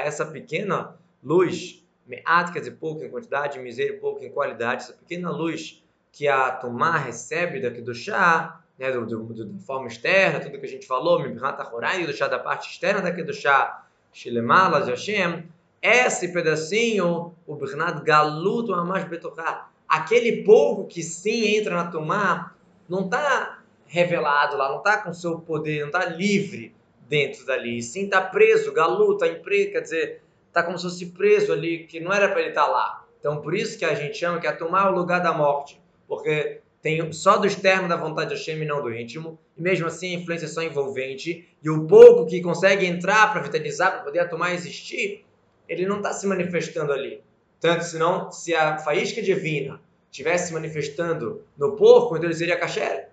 essa 0.04 0.26
pequena 0.26 0.98
luz, 1.24 1.86
me'at 2.08 2.52
quer 2.52 2.60
dizer 2.60 2.72
pouco 2.72 3.04
em 3.04 3.10
quantidade, 3.10 3.60
miser 3.60 4.00
pouco 4.00 4.24
em 4.24 4.32
qualidade, 4.32 4.84
essa 4.84 4.94
pequena 4.94 5.30
luz 5.30 5.85
que 6.16 6.30
a 6.30 6.50
Tumá 6.50 6.98
recebe 6.98 7.60
daqui 7.60 7.82
do 7.82 7.94
chá, 7.94 8.62
né, 8.80 8.90
do, 8.90 9.06
do, 9.06 9.22
do, 9.26 9.46
da 9.46 9.60
forma 9.60 9.88
externa, 9.88 10.40
tudo 10.40 10.58
que 10.58 10.66
a 10.66 10.70
gente 10.70 10.88
falou, 10.88 11.22
Mibrat 11.22 11.60
HaChorai, 11.60 12.06
do 12.06 12.14
chá 12.14 12.30
da 12.30 12.40
parte 12.40 12.72
externa 12.72 13.02
daqui 13.02 13.22
do 13.22 13.34
chá, 13.34 13.84
Shilemala 14.14 14.86
Hashem, 14.86 15.44
esse 15.82 16.32
pedacinho, 16.32 17.36
o 17.46 17.56
Bernard 17.56 18.02
Galuto 18.02 18.74
Amash 18.74 19.04
Betochá, 19.04 19.68
aquele 19.90 20.44
pouco 20.44 20.88
que 20.88 21.04
sim 21.04 21.58
entra 21.58 21.76
na 21.76 21.92
Tumá, 21.92 22.56
não 22.88 23.04
está 23.04 23.60
revelado 23.86 24.56
lá, 24.56 24.70
não 24.70 24.78
está 24.78 25.00
com 25.00 25.14
seu 25.14 25.40
poder, 25.40 25.82
não 25.82 25.88
está 25.88 26.06
livre 26.06 26.74
dentro 27.10 27.46
dali. 27.46 27.84
Sim, 27.84 28.06
está 28.06 28.22
preso, 28.22 28.72
Galu 28.72 29.16
está 29.16 29.28
em 29.28 29.42
preso, 29.42 29.72
quer 29.74 29.82
dizer, 29.82 30.22
está 30.48 30.64
como 30.64 30.78
se 30.78 30.86
fosse 30.86 31.08
preso 31.08 31.52
ali, 31.52 31.86
que 31.86 32.00
não 32.00 32.14
era 32.14 32.30
para 32.30 32.40
ele 32.40 32.50
estar 32.50 32.68
tá 32.68 32.72
lá. 32.72 33.06
Então, 33.20 33.42
por 33.42 33.54
isso 33.54 33.78
que 33.78 33.84
a 33.84 33.94
gente 33.94 34.18
chama 34.18 34.40
que 34.40 34.48
é 34.48 34.52
tomar 34.54 34.90
o 34.90 34.96
lugar 34.96 35.20
da 35.22 35.34
morte, 35.34 35.84
porque 36.08 36.62
tem 36.82 37.12
só 37.12 37.38
do 37.38 37.48
externo 37.48 37.90
da 37.90 37.96
vontade 37.96 38.30
de 38.30 38.36
Hashem 38.36 38.62
e 38.62 38.66
não 38.66 38.82
do 38.82 38.94
íntimo, 38.94 39.40
e 39.58 39.62
mesmo 39.62 39.88
assim 39.88 40.16
a 40.16 40.20
influência 40.20 40.46
é 40.46 40.50
só 40.50 40.62
envolvente, 40.62 41.50
e 41.64 41.70
o 41.70 41.88
pouco 41.88 42.28
que 42.28 42.42
consegue 42.42 42.86
entrar 42.86 43.32
para 43.32 43.42
vitalizar, 43.42 43.92
para 43.92 44.04
poder 44.04 44.30
tomar 44.30 44.52
e 44.52 44.56
existir, 44.56 45.26
ele 45.68 45.86
não 45.86 45.98
está 45.98 46.14
se 46.14 46.28
manifestando 46.28 46.94
ali. 46.94 47.24
Tanto 47.60 47.84
senão, 47.84 48.32
se 48.32 48.54
a 48.54 48.78
faísca 48.78 49.22
divina 49.22 49.82
estivesse 50.12 50.54
manifestando 50.54 51.44
no 51.58 51.76
porco, 51.76 52.16
então 52.16 52.30
ele 52.30 52.38
seria 52.38 52.58
kasher. 52.58 53.10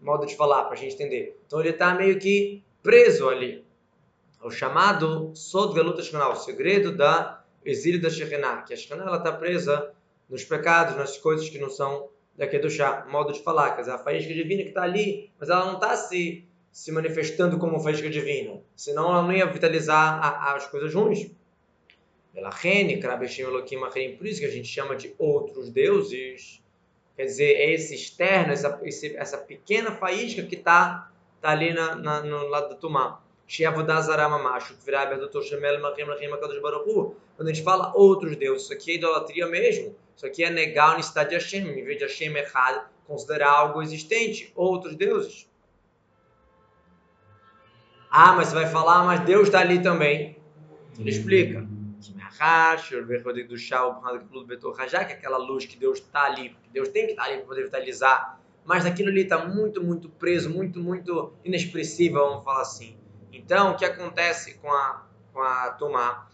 Modo 0.00 0.26
de 0.26 0.34
falar, 0.34 0.64
para 0.64 0.74
a 0.74 0.76
gente 0.76 0.94
entender. 0.94 1.38
Então 1.46 1.60
ele 1.60 1.70
está 1.70 1.94
meio 1.94 2.18
que 2.18 2.62
preso 2.82 3.28
ali. 3.28 3.64
O 4.42 4.50
chamado 4.50 5.30
Sod 5.34 5.74
Galuta 5.74 6.02
Shekhanah, 6.02 6.30
o 6.30 6.36
segredo 6.36 6.96
da 6.96 7.42
exílio 7.64 8.00
da 8.00 8.10
Shekhanah, 8.10 8.62
que 8.62 8.74
a 8.74 8.76
Shekhanah 8.76 9.16
está 9.16 9.32
presa 9.32 9.90
nos 10.28 10.44
pecados, 10.44 10.96
nas 10.96 11.16
coisas 11.16 11.48
que 11.48 11.58
não 11.58 11.70
são 11.70 12.08
daqui 12.36 12.58
do 12.58 12.70
chá. 12.70 13.06
Modo 13.08 13.32
de 13.32 13.42
falar, 13.42 13.72
quer 13.72 13.82
dizer, 13.82 13.92
a 13.92 13.98
faísca 13.98 14.32
divina 14.32 14.62
que 14.62 14.68
está 14.70 14.82
ali, 14.82 15.30
mas 15.38 15.48
ela 15.48 15.66
não 15.66 15.74
está 15.74 15.96
se, 15.96 16.44
se 16.72 16.92
manifestando 16.92 17.58
como 17.58 17.80
faísca 17.80 18.08
divina. 18.10 18.60
Senão 18.74 19.10
ela 19.10 19.22
não 19.22 19.32
ia 19.32 19.46
vitalizar 19.46 20.18
a, 20.22 20.54
as 20.54 20.66
coisas 20.66 20.92
ruins. 20.94 21.30
Por 24.18 24.26
isso 24.26 24.40
que 24.40 24.46
a 24.46 24.50
gente 24.50 24.66
chama 24.66 24.96
de 24.96 25.14
outros 25.18 25.70
deuses. 25.70 26.60
Quer 27.16 27.26
dizer, 27.26 27.52
é 27.54 27.72
esse 27.72 27.94
externo, 27.94 28.52
essa, 28.52 28.80
esse, 28.82 29.16
essa 29.16 29.38
pequena 29.38 29.92
faísca 29.92 30.42
que 30.42 30.56
está 30.56 31.12
tá 31.40 31.50
ali 31.50 31.72
na, 31.72 31.94
na, 31.94 32.22
no 32.22 32.48
lado 32.48 32.70
do 32.70 32.80
Tumá. 32.80 33.22
Quando 37.36 37.48
a 37.48 37.52
gente 37.52 37.62
fala 37.62 37.92
outros 37.94 38.36
deuses, 38.36 38.64
isso 38.64 38.72
aqui 38.72 38.92
é 38.92 38.94
idolatria 38.94 39.46
mesmo. 39.46 39.94
Isso 40.16 40.26
aqui 40.26 40.44
é 40.44 40.50
negar 40.50 40.90
a 40.90 40.94
unicidade 40.94 41.30
de 41.30 41.34
Hashem. 41.36 41.66
Em 41.66 41.84
vez 41.84 41.98
de 41.98 42.04
Hashem 42.04 42.34
errado, 42.36 42.88
considerar 43.06 43.50
algo 43.50 43.82
existente, 43.82 44.52
outros 44.54 44.94
deuses. 44.94 45.48
Ah, 48.10 48.32
mas 48.34 48.48
você 48.48 48.54
vai 48.54 48.66
falar, 48.66 49.04
mas 49.04 49.20
Deus 49.20 49.48
está 49.48 49.60
ali 49.60 49.82
também. 49.82 50.38
Ele 50.98 51.10
explica. 51.10 51.66
Que 55.06 55.12
aquela 55.14 55.36
luz 55.36 55.66
que 55.66 55.76
Deus 55.76 55.98
está 55.98 56.24
ali, 56.24 56.50
que 56.62 56.70
Deus 56.70 56.88
tem 56.88 57.06
que 57.06 57.12
estar 57.12 57.24
tá 57.24 57.28
ali 57.28 57.38
para 57.38 57.46
poder 57.46 57.64
vitalizar, 57.64 58.40
mas 58.64 58.86
aquilo 58.86 59.08
ali 59.08 59.22
está 59.22 59.46
muito, 59.46 59.82
muito 59.82 60.08
preso, 60.08 60.48
muito, 60.48 60.80
muito 60.80 61.32
inexpressível, 61.44 62.20
vamos 62.28 62.44
falar 62.44 62.62
assim. 62.62 62.96
Então, 63.32 63.72
o 63.72 63.76
que 63.76 63.84
acontece 63.84 64.54
com 64.54 64.70
a, 64.70 65.06
com 65.32 65.40
a 65.40 65.70
Tumá? 65.70 66.28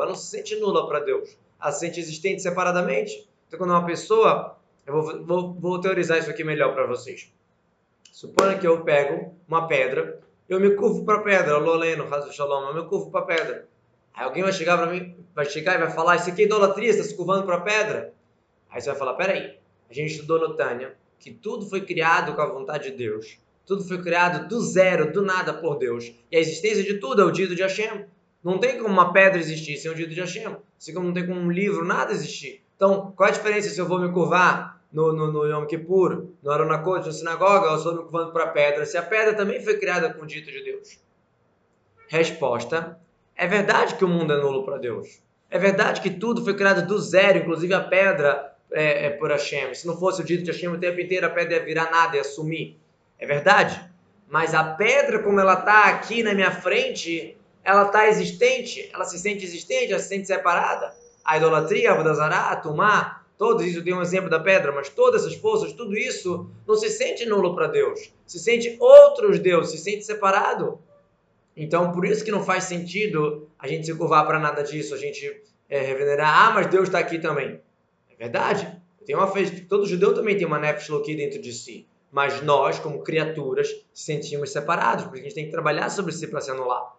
Ela 0.00 0.10
não 0.10 0.14
se 0.14 0.30
sente 0.30 0.56
nula 0.56 0.86
para 0.86 1.00
Deus. 1.00 1.36
Ela 1.60 1.72
se 1.72 1.80
sente 1.80 2.00
existente 2.00 2.42
separadamente. 2.42 3.28
Então, 3.46 3.58
quando 3.58 3.70
uma 3.70 3.84
pessoa. 3.84 4.56
Eu 4.86 5.02
vou, 5.02 5.24
vou, 5.24 5.54
vou 5.54 5.80
teorizar 5.80 6.18
isso 6.18 6.30
aqui 6.30 6.42
melhor 6.42 6.72
para 6.72 6.86
vocês. 6.86 7.30
Suponha 8.10 8.58
que 8.58 8.66
eu 8.66 8.82
pego 8.82 9.34
uma 9.46 9.68
pedra, 9.68 10.18
eu 10.48 10.58
me 10.58 10.74
curvo 10.74 11.04
para 11.04 11.18
a 11.18 11.22
pedra, 11.22 11.58
Loleno, 11.58 12.08
Razo 12.08 12.32
Shalom, 12.32 12.68
eu 12.68 12.82
me 12.82 12.88
curvo 12.88 13.10
para 13.10 13.20
a 13.20 13.24
pedra. 13.24 13.68
Aí 14.14 14.24
alguém 14.24 14.42
vai 14.42 14.52
chegar 14.52 14.78
para 14.78 14.86
mim, 14.86 15.14
vai 15.34 15.44
chegar 15.44 15.74
e 15.74 15.78
vai 15.78 15.90
falar: 15.90 16.16
Isso 16.16 16.30
aqui 16.30 16.42
é 16.42 16.44
idolatria, 16.46 16.88
está 16.88 17.04
se 17.04 17.14
curvando 17.14 17.44
para 17.44 17.56
a 17.56 17.60
pedra. 17.60 18.14
Aí 18.70 18.80
você 18.80 18.88
vai 18.88 18.98
falar: 18.98 19.14
Peraí, 19.14 19.58
a 19.90 19.92
gente 19.92 20.12
estudou 20.12 20.38
no 20.40 20.54
Tânia 20.56 20.96
que 21.18 21.30
tudo 21.30 21.68
foi 21.68 21.82
criado 21.82 22.34
com 22.34 22.40
a 22.40 22.46
vontade 22.46 22.90
de 22.90 22.96
Deus. 22.96 23.38
Tudo 23.68 23.84
foi 23.84 24.02
criado 24.02 24.48
do 24.48 24.62
zero, 24.62 25.12
do 25.12 25.20
nada 25.20 25.52
por 25.52 25.76
Deus. 25.76 26.10
E 26.32 26.36
a 26.38 26.40
existência 26.40 26.82
de 26.82 26.94
tudo 26.94 27.20
é 27.20 27.24
o 27.26 27.30
dito 27.30 27.54
de 27.54 27.60
Hashem. 27.60 28.06
Não 28.42 28.56
tem 28.56 28.78
como 28.78 28.88
uma 28.88 29.12
pedra 29.12 29.38
existir 29.38 29.76
sem 29.76 29.90
o 29.90 29.94
dito 29.94 30.14
de 30.14 30.20
Hashem. 30.20 30.56
Assim 30.78 30.94
como 30.94 31.08
não 31.08 31.12
tem 31.12 31.26
como 31.26 31.38
um 31.38 31.50
livro, 31.50 31.84
nada 31.84 32.10
existir. 32.12 32.64
Então, 32.74 33.12
qual 33.14 33.28
a 33.28 33.32
diferença 33.32 33.68
se 33.68 33.78
eu 33.78 33.86
vou 33.86 34.00
me 34.00 34.10
curvar 34.10 34.80
no, 34.90 35.12
no, 35.12 35.30
no 35.30 35.44
Yom 35.44 35.66
Kippur, 35.66 36.28
no 36.42 36.50
Aronakot, 36.50 37.04
na 37.04 37.12
sinagoga, 37.12 37.70
ou 37.70 37.78
só 37.78 37.92
me 37.92 37.98
curvando 37.98 38.32
para 38.32 38.44
a 38.44 38.48
pedra? 38.48 38.86
Se 38.86 38.96
a 38.96 39.02
pedra 39.02 39.34
também 39.34 39.62
foi 39.62 39.76
criada 39.76 40.14
com 40.14 40.22
o 40.22 40.26
dito 40.26 40.50
de 40.50 40.64
Deus? 40.64 40.98
Resposta: 42.08 42.98
é 43.36 43.46
verdade 43.46 43.96
que 43.96 44.04
o 44.04 44.08
mundo 44.08 44.32
é 44.32 44.40
nulo 44.40 44.64
para 44.64 44.78
Deus. 44.78 45.20
É 45.50 45.58
verdade 45.58 46.00
que 46.00 46.08
tudo 46.08 46.42
foi 46.42 46.54
criado 46.54 46.86
do 46.86 46.98
zero, 46.98 47.36
inclusive 47.36 47.74
a 47.74 47.80
pedra 47.80 48.54
é, 48.72 49.06
é 49.06 49.10
por 49.10 49.30
Hashem. 49.30 49.74
Se 49.74 49.86
não 49.86 49.98
fosse 49.98 50.22
o 50.22 50.24
dito 50.24 50.42
de 50.42 50.52
Hashem 50.52 50.70
o 50.70 50.78
tempo 50.78 50.98
inteiro, 50.98 51.26
a 51.26 51.30
pedra 51.30 51.56
ia 51.56 51.64
virar 51.64 51.90
nada, 51.90 52.16
ia 52.16 52.24
sumir. 52.24 52.78
É 53.18 53.26
verdade? 53.26 53.80
Mas 54.28 54.54
a 54.54 54.62
pedra, 54.62 55.22
como 55.22 55.40
ela 55.40 55.54
está 55.54 55.84
aqui 55.84 56.22
na 56.22 56.34
minha 56.34 56.50
frente, 56.50 57.36
ela 57.64 57.86
está 57.86 58.08
existente, 58.08 58.88
ela 58.92 59.04
se 59.04 59.18
sente 59.18 59.44
existente, 59.44 59.92
ela 59.92 60.00
se 60.00 60.08
sente 60.08 60.26
separada. 60.26 60.94
A 61.24 61.36
idolatria, 61.36 61.92
a 61.92 61.94
Vodazará, 61.94 62.50
a 62.50 62.56
Tumá, 62.56 63.22
todos 63.36 63.64
isso 63.64 63.82
tem 63.82 63.94
um 63.94 64.02
exemplo 64.02 64.30
da 64.30 64.38
pedra, 64.40 64.72
mas 64.72 64.88
todas 64.88 65.22
essas 65.22 65.34
forças, 65.34 65.72
tudo 65.72 65.96
isso 65.96 66.48
não 66.66 66.74
se 66.76 66.90
sente 66.90 67.26
nulo 67.26 67.54
para 67.54 67.66
Deus. 67.66 68.12
Se 68.26 68.38
sente 68.38 68.76
outros 68.78 69.38
deuses, 69.38 69.72
se 69.72 69.78
sente 69.78 70.04
separado. 70.04 70.80
Então, 71.56 71.90
por 71.92 72.04
isso 72.04 72.24
que 72.24 72.30
não 72.30 72.44
faz 72.44 72.64
sentido 72.64 73.48
a 73.58 73.66
gente 73.66 73.86
se 73.86 73.94
curvar 73.94 74.26
para 74.26 74.38
nada 74.38 74.62
disso, 74.62 74.94
a 74.94 74.98
gente 74.98 75.42
é, 75.68 75.80
revenerar, 75.80 76.46
ah, 76.46 76.50
mas 76.52 76.68
Deus 76.68 76.84
está 76.84 76.98
aqui 76.98 77.18
também. 77.18 77.60
É 78.10 78.16
verdade. 78.16 78.80
Tem 79.04 79.16
uma 79.16 79.26
fez, 79.26 79.50
todo 79.68 79.86
judeu 79.86 80.14
também 80.14 80.36
tem 80.36 80.46
uma 80.46 80.58
Nefesh 80.58 80.88
Loki 80.88 81.16
dentro 81.16 81.40
de 81.40 81.52
si. 81.52 81.86
Mas 82.10 82.42
nós, 82.42 82.78
como 82.78 83.02
criaturas, 83.02 83.68
sentimos 83.92 84.50
separados, 84.50 85.04
porque 85.04 85.20
a 85.20 85.22
gente 85.22 85.34
tem 85.34 85.44
que 85.44 85.50
trabalhar 85.50 85.90
sobre 85.90 86.12
si 86.12 86.26
para 86.26 86.40
se 86.40 86.50
anular. 86.50 86.94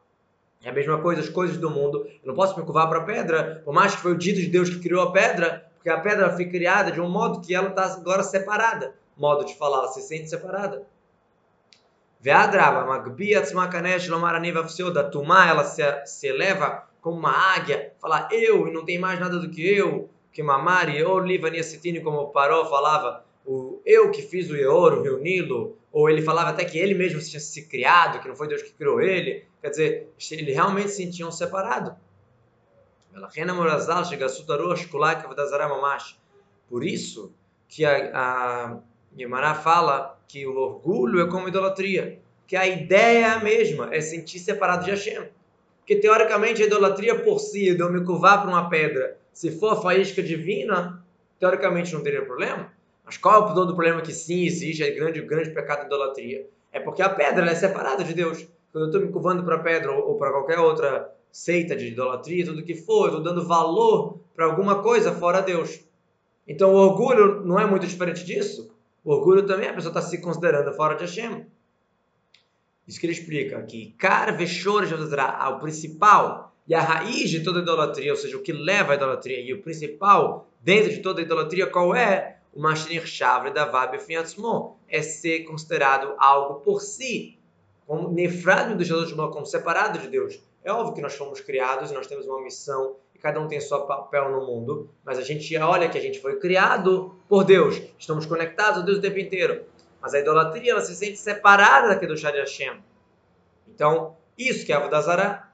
É 0.61 0.69
a 0.69 0.73
mesma 0.73 1.01
coisa, 1.01 1.21
as 1.21 1.29
coisas 1.29 1.57
do 1.57 1.69
mundo. 1.69 2.05
Eu 2.21 2.27
não 2.27 2.35
posso 2.35 2.57
me 2.59 2.65
curvar 2.65 2.87
para 2.87 2.99
a 2.99 3.03
pedra, 3.03 3.61
por 3.63 3.73
mais 3.73 3.95
que 3.95 4.01
foi 4.01 4.11
o 4.11 4.17
dito 4.17 4.39
de 4.39 4.47
Deus 4.47 4.69
que 4.69 4.79
criou 4.79 5.01
a 5.01 5.11
pedra, 5.11 5.65
porque 5.75 5.89
a 5.89 5.99
pedra 5.99 6.29
foi 6.35 6.45
criada 6.45 6.91
de 6.91 6.99
um 6.99 7.09
modo 7.09 7.41
que 7.41 7.55
ela 7.55 7.69
está 7.69 7.85
agora 7.85 8.23
separada. 8.23 8.93
Modo 9.17 9.45
de 9.45 9.55
falar, 9.55 9.79
ela 9.79 9.87
se 9.87 10.01
sente 10.01 10.29
separada. 10.29 10.85
Veadrava, 12.19 12.85
Magbia 12.85 13.41
Tzmakanesh 13.41 14.09
Lomaraniva 14.09 14.67
da 14.93 15.03
Tumá, 15.05 15.47
ela 15.47 15.63
se, 15.63 15.81
se 16.05 16.27
eleva 16.27 16.85
como 17.01 17.17
uma 17.17 17.31
águia, 17.31 17.93
fala 17.99 18.27
eu 18.29 18.67
e 18.67 18.73
não 18.73 18.83
tem 18.83 18.99
mais 18.99 19.17
nada 19.19 19.39
do 19.39 19.49
que 19.49 19.65
eu, 19.65 20.09
que 20.33 20.43
Mamari, 20.43 21.01
ou 21.01 21.19
Livania 21.19 21.63
Citini, 21.63 22.01
como 22.01 22.27
Paró 22.27 22.65
falava, 22.65 23.23
o 23.49 23.81
eu 23.83 24.11
que 24.11 24.21
fiz 24.21 24.47
o 24.51 24.55
Eor, 24.55 24.99
o 24.99 25.01
Rio 25.01 25.17
Nilo, 25.17 25.75
ou 25.91 26.07
ele 26.07 26.21
falava 26.21 26.51
até 26.51 26.63
que 26.63 26.77
ele 26.77 26.93
mesmo 26.93 27.19
tinha 27.19 27.39
se 27.39 27.67
criado, 27.67 28.21
que 28.21 28.27
não 28.27 28.35
foi 28.35 28.47
Deus 28.47 28.61
que 28.61 28.71
criou 28.71 29.01
ele. 29.01 29.43
Quer 29.59 29.69
dizer, 29.71 30.13
ele 30.31 30.51
realmente 30.51 30.89
se 30.91 30.97
sentiam 30.97 31.31
separados. 31.31 31.93
Por 36.69 36.83
isso 36.83 37.33
que 37.67 37.83
a, 37.83 38.11
a 38.13 38.79
Guimarães 39.15 39.63
fala 39.63 40.19
que 40.27 40.45
o 40.45 40.55
orgulho 40.55 41.19
é 41.19 41.27
como 41.27 41.47
idolatria, 41.47 42.19
que 42.45 42.55
a 42.55 42.67
ideia 42.67 43.25
é 43.25 43.29
a 43.31 43.39
mesma, 43.39 43.89
é 43.91 43.99
sentir 43.99 44.37
separado 44.37 44.85
de 44.85 44.91
Hashem. 44.91 45.27
Porque 45.79 45.95
teoricamente 45.95 46.61
a 46.61 46.67
idolatria 46.67 47.23
por 47.23 47.39
si, 47.39 47.73
de 47.73 47.79
eu 47.79 47.91
me 47.91 48.05
curvar 48.05 48.43
para 48.43 48.51
uma 48.51 48.69
pedra, 48.69 49.17
se 49.33 49.49
for 49.49 49.81
faísca 49.81 50.21
divina, 50.21 51.03
teoricamente 51.39 51.91
não 51.95 52.03
teria 52.03 52.23
problema. 52.23 52.71
Mas 53.09 53.17
qual 53.17 53.33
é 53.33 53.37
o 53.39 53.55
todo 53.55 53.73
problema 53.73 54.03
que 54.03 54.13
sim 54.13 54.45
existe, 54.45 54.83
é 54.83 54.91
grande, 54.91 55.19
grande 55.21 55.49
pecado 55.49 55.79
de 55.79 55.85
idolatria? 55.87 56.47
É 56.71 56.79
porque 56.79 57.01
a 57.01 57.09
pedra 57.09 57.49
é 57.49 57.55
separada 57.55 58.03
de 58.03 58.13
Deus. 58.13 58.45
Quando 58.71 58.83
eu 58.83 58.85
estou 58.85 59.01
me 59.01 59.11
curvando 59.11 59.43
para 59.43 59.55
a 59.55 59.59
pedra 59.59 59.91
ou, 59.91 60.15
para 60.15 60.29
qualquer 60.29 60.59
outra 60.59 61.11
seita 61.31 61.75
de 61.75 61.87
idolatria, 61.87 62.45
tudo 62.45 62.61
que 62.61 62.75
for, 62.75 63.05
eu 63.05 63.17
estou 63.17 63.23
dando 63.23 63.47
valor 63.47 64.19
para 64.35 64.45
alguma 64.45 64.83
coisa 64.83 65.11
fora 65.11 65.41
Deus. 65.41 65.79
Então 66.47 66.71
o 66.71 66.75
orgulho 66.75 67.43
não 67.43 67.59
é 67.59 67.65
muito 67.65 67.87
diferente 67.87 68.23
disso. 68.23 68.71
O 69.03 69.11
orgulho 69.11 69.43
também, 69.43 69.69
a 69.69 69.73
pessoa 69.73 69.89
está 69.89 70.03
se 70.03 70.21
considerando 70.21 70.71
fora 70.75 70.93
de 70.93 71.01
Hashem. 71.01 71.47
Isso 72.87 72.99
que 72.99 73.07
ele 73.07 73.13
explica 73.13 73.57
aqui. 73.57 73.95
Kar 73.97 74.37
veshor 74.37 74.83
o 74.83 75.59
principal 75.59 76.53
e 76.67 76.75
a 76.75 76.81
raiz 76.81 77.31
de 77.31 77.39
toda 77.39 77.61
idolatria, 77.61 78.11
ou 78.11 78.17
seja, 78.17 78.37
o 78.37 78.43
que 78.43 78.53
leva 78.53 78.93
à 78.93 78.95
idolatria 78.95 79.41
e 79.41 79.51
o 79.51 79.63
principal 79.63 80.47
dentro 80.61 80.91
de 80.91 80.99
toda 80.99 81.23
idolatria, 81.23 81.65
qual 81.65 81.95
é? 81.95 82.38
É 84.87 85.01
ser 85.01 85.45
considerado 85.45 86.13
algo 86.17 86.61
por 86.61 86.81
si, 86.81 87.39
como 87.87 88.11
Nefrad 88.11 88.75
do 88.75 89.31
como 89.31 89.45
separado 89.45 89.99
de 89.99 90.07
Deus. 90.07 90.39
É 90.63 90.71
óbvio 90.71 90.93
que 90.93 91.01
nós 91.01 91.15
fomos 91.15 91.39
criados 91.39 91.91
nós 91.91 92.05
temos 92.05 92.27
uma 92.27 92.41
missão 92.41 92.97
e 93.15 93.19
cada 93.19 93.39
um 93.39 93.47
tem 93.47 93.59
seu 93.59 93.81
papel 93.81 94.29
no 94.29 94.45
mundo, 94.45 94.89
mas 95.03 95.17
a 95.17 95.21
gente 95.21 95.55
olha 95.57 95.89
que 95.89 95.97
a 95.97 96.01
gente 96.01 96.19
foi 96.19 96.37
criado 96.37 97.15
por 97.27 97.43
Deus, 97.43 97.81
estamos 97.97 98.25
conectados 98.25 98.81
a 98.81 98.85
Deus 98.85 98.97
o 98.97 99.01
tempo 99.01 99.19
inteiro. 99.19 99.63
Mas 100.01 100.13
a 100.13 100.19
idolatria 100.19 100.71
ela 100.71 100.81
se 100.81 100.95
sente 100.95 101.17
separada 101.17 101.89
da 101.89 101.95
Kedushá 101.97 102.31
de 102.31 102.39
Hashem. 102.39 102.81
Então, 103.67 104.17
isso 104.37 104.65
que 104.65 104.71
é 104.71 104.75
a 104.75 104.79
Avodazara, 104.79 105.49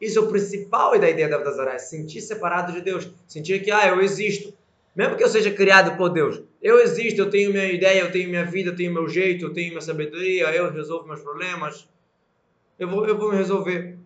isso 0.00 0.18
é 0.18 0.22
o 0.22 0.28
principal 0.28 0.98
da 0.98 1.08
ideia 1.08 1.28
da 1.28 1.36
Avodazara, 1.36 1.72
é 1.72 1.78
sentir 1.78 2.20
separado 2.20 2.72
de 2.72 2.80
Deus, 2.80 3.10
sentir 3.26 3.62
que, 3.62 3.70
ah, 3.70 3.88
eu 3.88 4.00
existo, 4.00 4.56
mesmo 4.98 5.16
que 5.16 5.22
eu 5.22 5.28
seja 5.28 5.52
criado 5.52 5.96
por 5.96 6.08
Deus, 6.08 6.42
eu 6.60 6.80
existo, 6.80 7.20
eu 7.20 7.30
tenho 7.30 7.52
minha 7.52 7.70
ideia, 7.70 8.00
eu 8.00 8.10
tenho 8.10 8.28
minha 8.28 8.44
vida, 8.44 8.70
eu 8.70 8.74
tenho 8.74 8.92
meu 8.92 9.08
jeito, 9.08 9.44
eu 9.44 9.52
tenho 9.52 9.68
minha 9.68 9.80
sabedoria, 9.80 10.50
eu 10.50 10.72
resolvo 10.72 11.06
meus 11.06 11.20
problemas. 11.20 11.88
Eu 12.76 12.88
vou, 12.88 13.06
eu 13.06 13.16
vou 13.16 13.30
me 13.30 13.36
resolver. 13.36 13.96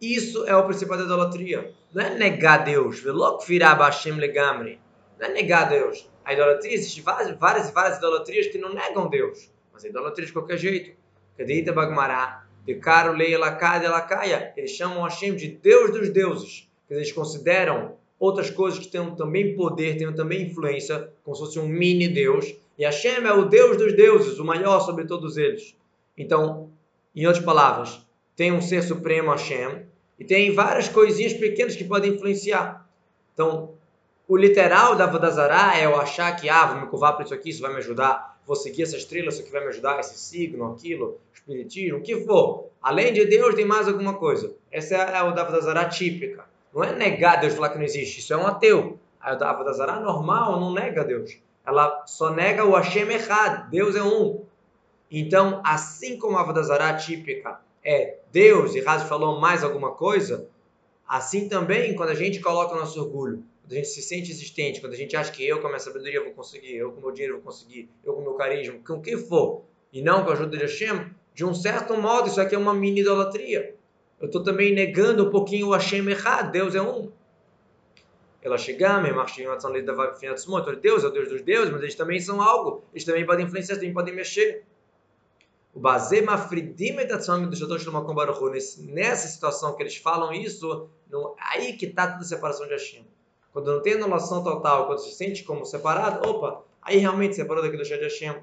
Isso 0.00 0.46
é 0.46 0.56
o 0.56 0.64
principal 0.64 0.96
da 0.96 1.04
idolatria. 1.04 1.74
Não 1.92 2.02
é 2.02 2.14
negar 2.14 2.64
Deus. 2.64 3.04
Não 3.04 3.38
é 5.20 5.28
negar 5.28 5.68
Deus. 5.68 6.10
A 6.24 6.32
idolatria, 6.32 6.72
existe 6.72 7.02
várias, 7.02 7.36
várias, 7.38 7.70
várias 7.70 7.98
idolatrias 7.98 8.46
que 8.46 8.56
não 8.56 8.72
negam 8.72 9.10
Deus. 9.10 9.52
Mas 9.74 9.84
a 9.84 9.88
idolatria 9.88 10.24
de 10.24 10.32
qualquer 10.32 10.56
jeito. 10.56 10.96
Cadita 11.36 11.74
Bagmará, 11.74 12.46
de 12.64 12.76
Caro 12.76 13.12
Leia 13.12 13.38
Lacada 13.38 13.90
Lacaia. 13.90 14.54
Eles 14.56 14.70
chamam 14.70 15.02
Hashem 15.02 15.36
de 15.36 15.48
Deus 15.48 15.90
dos 15.90 16.08
deuses. 16.08 16.66
Eles 16.88 17.12
consideram 17.12 17.98
outras 18.18 18.50
coisas 18.50 18.78
que 18.78 18.88
tenham 18.88 19.14
também 19.14 19.54
poder, 19.54 19.96
tenham 19.96 20.14
também 20.14 20.42
influência, 20.42 21.10
como 21.24 21.36
se 21.36 21.42
fosse 21.42 21.58
um 21.58 21.68
mini 21.68 22.08
Deus. 22.08 22.54
E 22.78 22.84
Hashem 22.84 23.24
é 23.24 23.32
o 23.32 23.44
Deus 23.44 23.76
dos 23.76 23.94
deuses, 23.94 24.38
o 24.38 24.44
maior 24.44 24.80
sobre 24.80 25.04
todos 25.04 25.36
eles. 25.36 25.74
Então, 26.16 26.70
em 27.14 27.26
outras 27.26 27.44
palavras, 27.44 28.00
tem 28.34 28.52
um 28.52 28.60
ser 28.60 28.82
supremo 28.82 29.30
Hashem 29.30 29.86
e 30.18 30.24
tem 30.24 30.52
várias 30.52 30.88
coisinhas 30.88 31.34
pequenas 31.34 31.76
que 31.76 31.84
podem 31.84 32.14
influenciar. 32.14 32.88
Então, 33.32 33.74
o 34.28 34.36
literal 34.36 34.96
da 34.96 35.06
Vodazará 35.06 35.78
é 35.78 35.86
eu 35.86 35.96
achar 35.96 36.34
que, 36.36 36.48
ah, 36.48 36.66
vou 36.66 36.80
me 36.80 36.86
curvar 36.88 37.14
para 37.14 37.24
isso 37.24 37.34
aqui, 37.34 37.50
isso 37.50 37.62
vai 37.62 37.72
me 37.72 37.78
ajudar, 37.78 38.38
vou 38.46 38.56
seguir 38.56 38.82
essa 38.82 38.96
estrela, 38.96 39.28
isso 39.28 39.40
aqui 39.40 39.50
vai 39.50 39.60
me 39.60 39.68
ajudar, 39.68 40.00
esse 40.00 40.18
signo, 40.18 40.72
aquilo, 40.72 41.18
espiritismo, 41.32 41.98
o 41.98 42.02
que 42.02 42.24
for. 42.24 42.66
Além 42.82 43.12
de 43.12 43.24
Deus, 43.24 43.54
tem 43.54 43.64
mais 43.64 43.86
alguma 43.86 44.14
coisa. 44.14 44.54
Essa 44.70 44.96
é 44.96 45.16
a 45.16 45.24
Vodazará 45.24 45.84
típica. 45.86 46.44
Não 46.76 46.84
é 46.84 46.92
negar 46.94 47.40
Deus 47.40 47.54
falar 47.54 47.70
que 47.70 47.78
não 47.78 47.84
existe, 47.84 48.20
isso 48.20 48.34
é 48.34 48.36
um 48.36 48.46
ateu. 48.46 48.98
A 49.18 49.32
Avodazara 49.32 49.98
normal 49.98 50.60
não 50.60 50.74
nega 50.74 51.02
Deus. 51.02 51.38
Ela 51.64 52.04
só 52.06 52.30
nega 52.30 52.66
o 52.66 52.76
Hashem 52.76 53.10
errado. 53.10 53.70
Deus 53.70 53.96
é 53.96 54.02
um. 54.02 54.44
Então, 55.10 55.62
assim 55.64 56.18
como 56.18 56.36
a 56.36 56.42
Avodazara 56.42 56.94
típica 56.94 57.60
é 57.82 58.18
Deus, 58.30 58.74
e 58.74 58.80
Razi 58.80 59.06
falou 59.06 59.40
mais 59.40 59.64
alguma 59.64 59.92
coisa, 59.92 60.48
assim 61.08 61.48
também, 61.48 61.94
quando 61.96 62.10
a 62.10 62.14
gente 62.14 62.40
coloca 62.40 62.74
o 62.74 62.78
nosso 62.78 63.00
orgulho 63.00 63.42
quando 63.66 63.72
a 63.72 63.76
gente 63.76 63.88
se 63.88 64.00
sente 64.00 64.30
existente, 64.30 64.80
quando 64.80 64.92
a 64.92 64.96
gente 64.96 65.16
acha 65.16 65.32
que 65.32 65.44
eu 65.44 65.60
com 65.60 65.66
a 65.66 65.70
minha 65.70 65.80
sabedoria 65.80 66.22
vou 66.22 66.30
conseguir, 66.30 66.76
eu 66.76 66.92
com 66.92 67.00
o 67.00 67.02
meu 67.02 67.10
dinheiro 67.10 67.34
vou 67.34 67.42
conseguir, 67.42 67.88
eu 68.04 68.14
com 68.14 68.20
o 68.20 68.22
meu 68.22 68.34
carisma, 68.34 68.78
com 68.86 68.94
o 68.94 69.02
que 69.02 69.16
for, 69.16 69.62
e 69.92 70.00
não 70.00 70.22
com 70.22 70.30
a 70.30 70.34
ajuda 70.34 70.56
de 70.56 70.62
Hashem, 70.62 71.10
de 71.34 71.44
um 71.44 71.52
certo 71.52 71.96
modo 71.96 72.28
isso 72.28 72.40
aqui 72.40 72.54
é 72.54 72.58
uma 72.58 72.72
mini 72.72 73.00
idolatria 73.00 73.74
eu 74.26 74.28
estou 74.28 74.42
também 74.42 74.74
negando 74.74 75.24
um 75.24 75.30
pouquinho 75.30 75.68
o 75.68 75.72
Hashem 75.72 76.04
errado. 76.08 76.50
Deus 76.50 76.74
é 76.74 76.82
um. 76.82 77.12
Ela 78.42 78.58
chegava, 78.58 79.06
ah, 79.06 79.26
então 79.56 79.72
Deus 80.80 81.04
é 81.04 81.06
o 81.06 81.10
Deus 81.10 81.28
dos 81.28 81.42
deuses, 81.42 81.72
mas 81.72 81.82
eles 81.82 81.94
também 81.94 82.20
são 82.20 82.42
algo. 82.42 82.84
Eles 82.92 83.04
também 83.04 83.24
podem 83.24 83.46
influenciar, 83.46 83.74
eles 83.74 83.82
também 83.82 83.94
podem 83.94 84.14
mexer. 84.14 84.64
O 85.72 85.80
Bazê 85.80 86.22
Mafridim 86.22 86.96
nessa 88.78 89.28
situação 89.28 89.74
que 89.74 89.82
eles 89.82 89.96
falam 89.96 90.32
isso, 90.32 90.88
aí 91.38 91.76
que 91.76 91.86
está 91.86 92.06
toda 92.08 92.22
a 92.22 92.24
separação 92.24 92.66
de 92.66 92.72
Hashem. 92.72 93.06
Quando 93.52 93.72
não 93.72 93.82
tem 93.82 93.94
anulação 93.94 94.42
total, 94.42 94.86
quando 94.86 94.98
se 94.98 95.12
sente 95.12 95.44
como 95.44 95.64
separado, 95.64 96.28
opa, 96.28 96.62
aí 96.82 96.98
realmente 96.98 97.36
separou 97.36 97.62
daquilo 97.62 97.82
é 97.82 97.96
do 97.96 98.02
Hashem. 98.04 98.36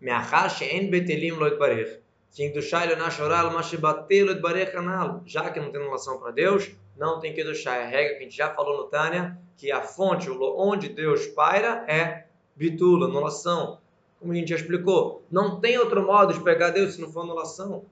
Me'achar 0.00 0.62
en 0.62 0.90
betelim 0.90 1.32
loit 1.32 1.54
itbarer 1.54 2.02
que 2.32 2.48
Kedushá 2.48 2.84
ele 2.84 2.96
nashoral, 2.96 3.52
mashibatelo. 3.52 4.32
Já 5.26 5.50
que 5.50 5.60
não 5.60 5.70
tem 5.70 5.80
anulação 5.80 6.18
para 6.18 6.30
Deus, 6.30 6.70
não 6.96 7.18
tem 7.18 7.32
que 7.32 7.42
Kedushá. 7.42 7.76
É 7.76 7.84
a 7.84 7.88
regra 7.88 8.14
que 8.14 8.20
a 8.20 8.22
gente 8.22 8.36
já 8.36 8.50
falou 8.54 8.76
no 8.76 8.84
Tânia, 8.84 9.36
que 9.56 9.72
a 9.72 9.82
fonte 9.82 10.30
onde 10.30 10.88
Deus 10.88 11.26
paira 11.26 11.84
é 11.88 12.26
bitula, 12.54 13.06
anulação. 13.06 13.78
Como 14.18 14.32
a 14.32 14.34
gente 14.34 14.50
já 14.50 14.56
explicou, 14.56 15.22
não 15.30 15.60
tem 15.60 15.78
outro 15.78 16.06
modo 16.06 16.32
de 16.32 16.40
pegar 16.40 16.70
Deus 16.70 16.94
se 16.94 17.00
não 17.00 17.10
for 17.10 17.22
anulação. 17.22 17.84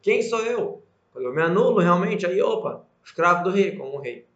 Quem 0.00 0.22
sou 0.22 0.40
eu? 0.40 0.82
Eu 1.14 1.34
me 1.34 1.42
anulo 1.42 1.80
realmente, 1.80 2.26
aí 2.26 2.40
opa, 2.40 2.84
escravo 3.04 3.44
do 3.44 3.50
rei, 3.50 3.76
como 3.76 3.98
rei. 3.98 4.26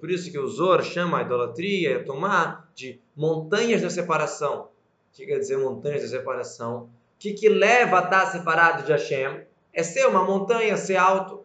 Por 0.00 0.10
isso 0.10 0.30
que 0.30 0.38
o 0.38 0.48
Zor 0.48 0.82
chama 0.82 1.18
a 1.18 1.22
idolatria 1.22 1.90
e 1.90 1.94
a 1.94 2.04
tomar 2.04 2.70
de 2.74 3.00
montanhas 3.14 3.82
da 3.82 3.90
separação. 3.90 4.68
O 5.16 5.18
que 5.18 5.24
quer 5.24 5.38
dizer 5.38 5.56
montanhas 5.56 6.02
da 6.02 6.08
separação? 6.08 6.82
O 6.82 6.88
que, 7.18 7.32
que 7.32 7.48
leva 7.48 8.00
a 8.00 8.04
estar 8.04 8.26
separado 8.26 8.82
de 8.82 8.92
Hashem? 8.92 9.46
É 9.72 9.82
ser 9.82 10.06
uma 10.06 10.22
montanha, 10.22 10.76
ser 10.76 10.96
alto. 10.96 11.42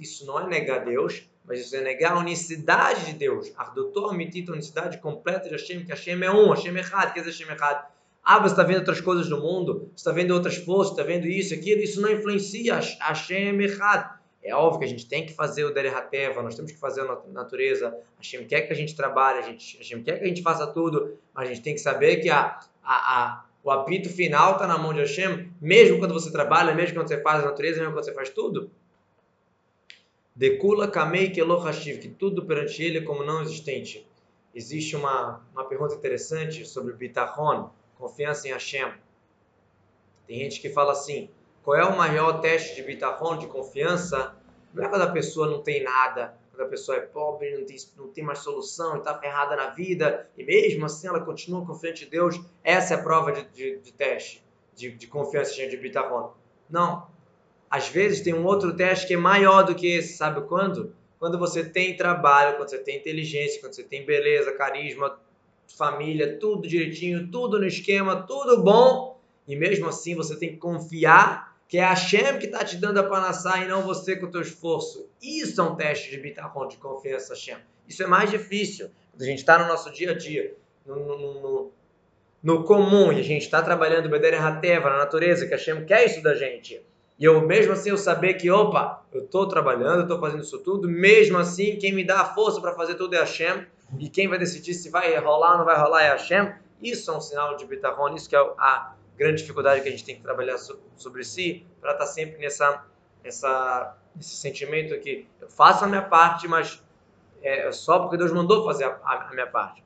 Isso 0.00 0.24
não 0.24 0.38
é 0.38 0.46
negar 0.46 0.84
Deus, 0.84 1.28
mas 1.44 1.58
isso 1.58 1.74
é 1.74 1.80
negar 1.80 2.12
a 2.12 2.18
unicidade 2.20 3.06
de 3.06 3.14
Deus. 3.14 3.52
a 3.56 4.52
unicidade 4.52 4.98
completa 4.98 5.48
de 5.48 5.56
Hashem, 5.56 5.84
que 5.84 5.90
Hashem 5.90 6.22
é 6.22 6.30
um, 6.30 6.50
Hashem 6.50 6.76
é 6.76 6.78
errado, 6.78 7.12
quer 7.12 7.24
dizer 7.24 7.32
Hashem 7.32 7.48
é 7.48 7.58
errado. 7.58 7.92
Ah, 8.22 8.38
você 8.38 8.52
está 8.52 8.62
vendo 8.62 8.78
outras 8.78 9.00
coisas 9.00 9.28
no 9.28 9.40
mundo, 9.40 9.90
você 9.96 9.96
está 9.96 10.12
vendo 10.12 10.32
outras 10.32 10.58
forças, 10.58 10.92
está 10.92 11.02
vendo 11.02 11.26
isso, 11.26 11.54
aquilo, 11.54 11.82
isso 11.82 12.00
não 12.00 12.08
influencia 12.08 12.78
Hashem 13.00 13.60
errado. 13.60 14.16
É 14.48 14.54
óbvio 14.54 14.80
que 14.80 14.84
a 14.86 14.88
gente 14.88 15.06
tem 15.06 15.26
que 15.26 15.32
fazer 15.32 15.64
o 15.64 15.72
Derihateva, 15.72 16.42
nós 16.42 16.54
temos 16.54 16.72
que 16.72 16.78
fazer 16.78 17.02
a 17.02 17.20
natureza. 17.28 17.96
Hashem 18.16 18.46
quer 18.46 18.62
que 18.62 18.72
a 18.72 18.76
gente 18.76 18.96
trabalhe, 18.96 19.40
a 19.40 19.42
gente, 19.42 19.76
Hashem 19.76 20.02
quer 20.02 20.18
que 20.18 20.24
a 20.24 20.28
gente 20.28 20.42
faça 20.42 20.66
tudo, 20.66 21.18
mas 21.34 21.48
a 21.48 21.52
gente 21.52 21.62
tem 21.62 21.74
que 21.74 21.80
saber 21.80 22.16
que 22.16 22.30
a, 22.30 22.58
a, 22.82 23.22
a, 23.22 23.44
o 23.62 23.70
apito 23.70 24.08
final 24.08 24.52
está 24.52 24.66
na 24.66 24.78
mão 24.78 24.94
de 24.94 25.00
Hashem, 25.00 25.52
mesmo 25.60 25.98
quando 25.98 26.14
você 26.14 26.32
trabalha, 26.32 26.74
mesmo 26.74 26.94
quando 26.94 27.08
você 27.08 27.20
faz 27.20 27.42
a 27.42 27.46
natureza, 27.46 27.78
mesmo 27.78 27.92
quando 27.92 28.04
você 28.04 28.14
faz 28.14 28.30
tudo. 28.30 28.70
Dekula 30.34 30.88
kamei 30.88 31.30
kelo 31.30 31.58
hashiv, 31.58 31.98
que 31.98 32.08
tudo 32.08 32.46
perante 32.46 32.82
ele 32.82 32.98
é 32.98 33.02
como 33.02 33.24
não 33.24 33.42
existente. 33.42 34.08
Existe 34.54 34.96
uma, 34.96 35.44
uma 35.52 35.64
pergunta 35.64 35.94
interessante 35.94 36.64
sobre 36.64 36.94
bitachon, 36.94 37.70
confiança 37.98 38.48
em 38.48 38.52
Hashem. 38.52 38.92
Tem 40.26 40.38
gente 40.38 40.60
que 40.60 40.70
fala 40.70 40.92
assim, 40.92 41.28
qual 41.62 41.76
é 41.76 41.84
o 41.84 41.96
maior 41.96 42.40
teste 42.40 42.76
de 42.76 42.82
bitachon, 42.82 43.36
de 43.36 43.46
confiança? 43.46 44.37
Não 44.72 44.84
é 44.84 44.88
quando 44.88 45.02
a 45.02 45.10
pessoa 45.10 45.48
não 45.48 45.62
tem 45.62 45.82
nada, 45.82 46.34
quando 46.50 46.66
a 46.66 46.70
pessoa 46.70 46.98
é 46.98 47.00
pobre, 47.00 47.56
não 47.56 47.64
tem, 47.64 47.76
não 47.96 48.08
tem 48.08 48.24
mais 48.24 48.40
solução, 48.40 48.96
está 48.98 49.18
ferrada 49.18 49.56
na 49.56 49.70
vida, 49.70 50.28
e 50.36 50.44
mesmo 50.44 50.84
assim 50.86 51.06
ela 51.06 51.20
continua 51.20 51.64
confiante 51.64 52.04
em 52.04 52.08
Deus. 52.08 52.40
Essa 52.62 52.94
é 52.94 52.96
a 52.96 53.02
prova 53.02 53.32
de, 53.32 53.44
de, 53.48 53.78
de 53.78 53.92
teste, 53.92 54.44
de, 54.74 54.90
de 54.90 55.06
confiança 55.06 55.54
de 55.54 55.76
bitachon. 55.76 56.32
Não. 56.68 57.06
Às 57.70 57.88
vezes 57.88 58.22
tem 58.22 58.34
um 58.34 58.44
outro 58.44 58.74
teste 58.74 59.06
que 59.06 59.14
é 59.14 59.16
maior 59.16 59.62
do 59.62 59.74
que 59.74 59.86
esse, 59.86 60.16
sabe 60.16 60.40
quando? 60.42 60.94
Quando 61.18 61.38
você 61.38 61.64
tem 61.64 61.96
trabalho, 61.96 62.56
quando 62.56 62.70
você 62.70 62.78
tem 62.78 62.96
inteligência, 62.96 63.60
quando 63.60 63.74
você 63.74 63.82
tem 63.82 64.04
beleza, 64.04 64.52
carisma, 64.52 65.18
família, 65.76 66.38
tudo 66.38 66.66
direitinho, 66.66 67.30
tudo 67.30 67.58
no 67.58 67.66
esquema, 67.66 68.22
tudo 68.22 68.62
bom. 68.62 69.20
E 69.46 69.56
mesmo 69.56 69.88
assim 69.88 70.14
você 70.14 70.36
tem 70.36 70.50
que 70.50 70.56
confiar 70.56 71.47
que 71.68 71.76
é 71.76 71.84
a 71.84 71.90
Hashem 71.90 72.38
que 72.38 72.46
está 72.46 72.64
te 72.64 72.76
dando 72.76 72.98
a 72.98 73.04
panassá 73.04 73.62
e 73.62 73.68
não 73.68 73.82
você 73.82 74.16
com 74.16 74.26
o 74.26 74.30
teu 74.30 74.40
esforço. 74.40 75.06
Isso 75.22 75.60
é 75.60 75.64
um 75.64 75.76
teste 75.76 76.10
de 76.10 76.16
bitachon, 76.16 76.66
de 76.66 76.78
confiança 76.78 77.34
Hashem. 77.34 77.58
Isso 77.86 78.02
é 78.02 78.06
mais 78.06 78.30
difícil. 78.30 78.90
Quando 79.12 79.22
a 79.22 79.26
gente 79.26 79.38
está 79.40 79.58
no 79.58 79.68
nosso 79.68 79.92
dia 79.92 80.12
a 80.12 80.14
dia, 80.16 80.54
no, 80.86 80.96
no, 80.96 81.40
no, 81.40 81.72
no 82.42 82.64
comum, 82.64 83.12
e 83.12 83.20
a 83.20 83.22
gente 83.22 83.42
está 83.42 83.60
trabalhando 83.60 84.08
Bedere 84.08 84.36
Hateva, 84.36 84.88
na 84.88 84.96
natureza, 84.96 85.46
que 85.46 85.52
a 85.52 85.58
Hashem 85.58 85.84
quer 85.84 86.06
isso 86.06 86.22
da 86.22 86.34
gente. 86.34 86.80
E 87.18 87.24
eu 87.24 87.38
mesmo 87.46 87.72
assim 87.72 87.90
eu 87.90 87.98
saber 87.98 88.34
que, 88.34 88.50
opa, 88.50 89.04
eu 89.12 89.24
estou 89.24 89.46
trabalhando, 89.46 90.02
estou 90.02 90.18
fazendo 90.18 90.42
isso 90.42 90.58
tudo, 90.60 90.88
mesmo 90.88 91.36
assim 91.36 91.76
quem 91.76 91.92
me 91.92 92.04
dá 92.04 92.20
a 92.20 92.24
força 92.24 92.60
para 92.60 92.72
fazer 92.72 92.94
tudo 92.94 93.14
é 93.14 93.18
Hashem, 93.18 93.66
e 93.98 94.08
quem 94.08 94.28
vai 94.28 94.38
decidir 94.38 94.72
se 94.72 94.88
vai 94.88 95.18
rolar 95.18 95.52
ou 95.52 95.58
não 95.58 95.64
vai 95.64 95.78
rolar 95.78 96.02
é 96.02 96.10
Hashem. 96.10 96.50
Isso 96.80 97.10
é 97.10 97.16
um 97.16 97.20
sinal 97.20 97.56
de 97.56 97.66
bitachon, 97.66 98.14
isso 98.14 98.28
que 98.28 98.36
é 98.36 98.38
a 98.38 98.94
grande 99.18 99.42
dificuldade 99.42 99.82
que 99.82 99.88
a 99.88 99.90
gente 99.90 100.04
tem 100.04 100.14
que 100.14 100.22
trabalhar 100.22 100.56
sobre 100.96 101.24
si, 101.24 101.66
para 101.80 101.92
estar 101.92 102.06
tá 102.06 102.10
sempre 102.10 102.38
nessa, 102.38 102.86
nessa, 103.22 103.96
nesse 104.14 104.36
sentimento 104.36 104.98
que 105.00 105.26
eu 105.40 105.50
faço 105.50 105.84
a 105.84 105.88
minha 105.88 106.02
parte, 106.02 106.46
mas 106.46 106.80
é 107.42 107.70
só 107.72 107.98
porque 107.98 108.16
Deus 108.16 108.32
mandou 108.32 108.64
fazer 108.64 108.84
a, 108.84 109.00
a, 109.02 109.28
a 109.28 109.34
minha 109.34 109.46
parte. 109.46 109.84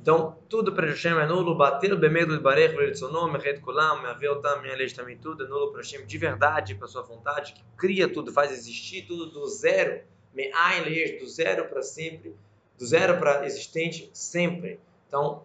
Então, 0.00 0.38
tudo 0.48 0.72
para 0.72 0.86
Hashem 0.86 1.12
é 1.12 1.26
nulo, 1.26 1.54
bater 1.54 1.92
o 1.92 1.98
bemedo 1.98 2.34
de 2.34 2.42
barech, 2.42 2.74
nome, 3.02 3.38
red 3.38 3.58
kulam, 3.58 4.00
minha 4.00 4.16
minha 4.62 4.76
lei 4.76 4.88
também 4.88 5.18
tudo, 5.18 5.44
é 5.44 5.46
nulo 5.48 5.72
para 5.72 5.82
Hashem 5.82 6.06
de 6.06 6.16
verdade, 6.16 6.74
para 6.74 6.88
sua 6.88 7.02
vontade, 7.02 7.52
que 7.52 7.62
cria 7.76 8.08
tudo, 8.08 8.32
faz 8.32 8.50
existir 8.50 9.02
tudo 9.02 9.26
do 9.26 9.46
zero, 9.46 10.00
me'ain 10.32 11.18
do 11.18 11.28
zero 11.28 11.66
para 11.66 11.82
sempre, 11.82 12.34
do 12.78 12.86
zero 12.86 13.18
para 13.18 13.44
existente 13.44 14.08
sempre. 14.14 14.80
Então, 15.06 15.44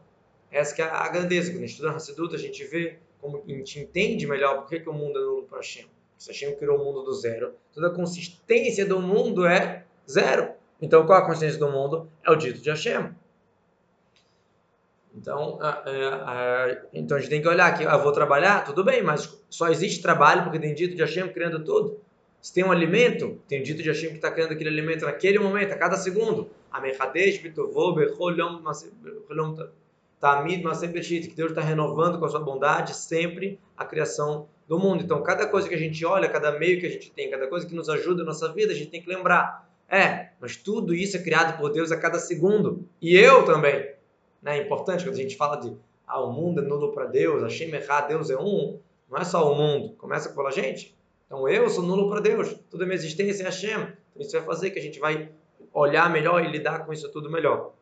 essa 0.55 0.73
que 0.73 0.81
é 0.81 0.85
a 0.85 1.07
grandeza. 1.09 1.51
Quando 1.51 1.63
a 1.63 1.67
gente 1.67 1.71
estuda 1.71 1.91
Hassidut, 1.91 2.33
a 2.33 2.39
gente 2.39 2.63
vê 2.65 2.97
como 3.19 3.43
a 3.45 3.51
gente 3.51 3.79
entende 3.79 4.25
melhor 4.25 4.61
por 4.61 4.69
que, 4.69 4.79
que 4.79 4.89
o 4.89 4.93
mundo 4.93 5.19
é 5.19 5.21
nulo 5.21 5.43
para 5.43 5.57
Hashem. 5.57 5.85
Se 6.17 6.29
Hashem 6.31 6.55
criou 6.55 6.79
o 6.79 6.83
mundo 6.83 7.03
do 7.03 7.13
zero, 7.13 7.53
toda 7.73 7.87
a 7.87 7.89
consistência 7.89 8.85
do 8.85 9.01
mundo 9.01 9.45
é 9.45 9.83
zero. 10.09 10.53
Então, 10.81 11.05
qual 11.05 11.19
a 11.19 11.25
consistência 11.25 11.59
do 11.59 11.69
mundo? 11.69 12.09
É 12.23 12.31
o 12.31 12.35
dito 12.35 12.61
de 12.61 12.69
Hashem. 12.69 13.13
Então, 15.13 15.59
então 16.93 17.17
a 17.17 17.19
gente 17.19 17.29
tem 17.29 17.41
que 17.41 17.47
olhar 17.47 17.67
aqui, 17.67 17.83
eu 17.83 18.03
vou 18.03 18.11
trabalhar, 18.11 18.65
tudo 18.65 18.83
bem, 18.83 19.01
mas 19.01 19.37
só 19.49 19.69
existe 19.69 20.01
trabalho 20.01 20.43
porque 20.43 20.59
tem 20.59 20.73
dito 20.73 20.95
de 20.95 21.01
Hashem 21.01 21.31
criando 21.31 21.63
tudo. 21.63 21.99
Se 22.41 22.53
tem 22.53 22.63
um 22.63 22.71
alimento, 22.71 23.41
tem 23.47 23.63
dito 23.63 23.81
de 23.81 23.89
Hashem 23.89 24.09
que 24.09 24.15
está 24.17 24.29
criando 24.29 24.51
aquele 24.51 24.69
alimento 24.69 25.05
naquele 25.05 25.39
momento, 25.39 25.71
a 25.71 25.77
cada 25.77 25.95
segundo. 25.95 26.49
Que 30.19 31.35
Deus 31.35 31.51
está 31.51 31.61
renovando 31.61 32.17
com 32.19 32.25
a 32.25 32.29
sua 32.29 32.39
bondade 32.39 32.95
sempre 32.95 33.59
a 33.77 33.85
criação 33.85 34.47
do 34.67 34.79
mundo. 34.79 35.03
Então, 35.03 35.21
cada 35.21 35.45
coisa 35.47 35.69
que 35.69 35.75
a 35.75 35.77
gente 35.77 36.03
olha, 36.05 36.27
cada 36.27 36.51
meio 36.51 36.79
que 36.79 36.85
a 36.85 36.89
gente 36.89 37.11
tem, 37.11 37.29
cada 37.29 37.47
coisa 37.47 37.67
que 37.67 37.75
nos 37.75 37.89
ajuda 37.89 38.23
na 38.23 38.27
nossa 38.27 38.51
vida, 38.51 38.73
a 38.73 38.75
gente 38.75 38.89
tem 38.89 39.01
que 39.01 39.09
lembrar. 39.09 39.69
É, 39.87 40.29
mas 40.39 40.55
tudo 40.55 40.93
isso 40.93 41.15
é 41.17 41.21
criado 41.21 41.57
por 41.57 41.71
Deus 41.71 41.91
a 41.91 41.97
cada 41.97 42.17
segundo. 42.17 42.87
E 43.01 43.15
eu 43.15 43.45
também. 43.45 43.93
Né? 44.41 44.57
É 44.57 44.61
importante 44.61 45.03
quando 45.03 45.13
a 45.13 45.21
gente 45.21 45.37
fala 45.37 45.57
de 45.57 45.75
ah, 46.07 46.21
o 46.21 46.31
mundo 46.31 46.61
é 46.61 46.63
nulo 46.63 46.91
para 46.91 47.05
Deus, 47.05 47.43
Hashem 47.43 47.73
errado, 47.73 48.09
Deus 48.09 48.29
é 48.29 48.37
um. 48.37 48.79
Não 49.09 49.17
é 49.17 49.23
só 49.23 49.51
o 49.51 49.55
mundo. 49.55 49.95
Começa 49.95 50.29
pela 50.29 50.51
gente. 50.51 50.95
Então 51.25 51.47
eu 51.47 51.69
sou 51.69 51.83
nulo 51.83 52.09
para 52.09 52.19
Deus, 52.19 52.55
toda 52.69 52.83
a 52.83 52.87
minha 52.87 52.95
existência 52.95 53.43
é 53.43 53.45
Hashem. 53.45 53.79
Então 53.79 54.21
isso 54.21 54.31
vai 54.31 54.45
fazer 54.45 54.71
que 54.71 54.79
a 54.79 54.81
gente 54.81 54.99
vai 54.99 55.29
olhar 55.73 56.09
melhor 56.09 56.43
e 56.43 56.47
lidar 56.47 56.85
com 56.85 56.93
isso 56.93 57.11
tudo 57.11 57.29
melhor. 57.29 57.73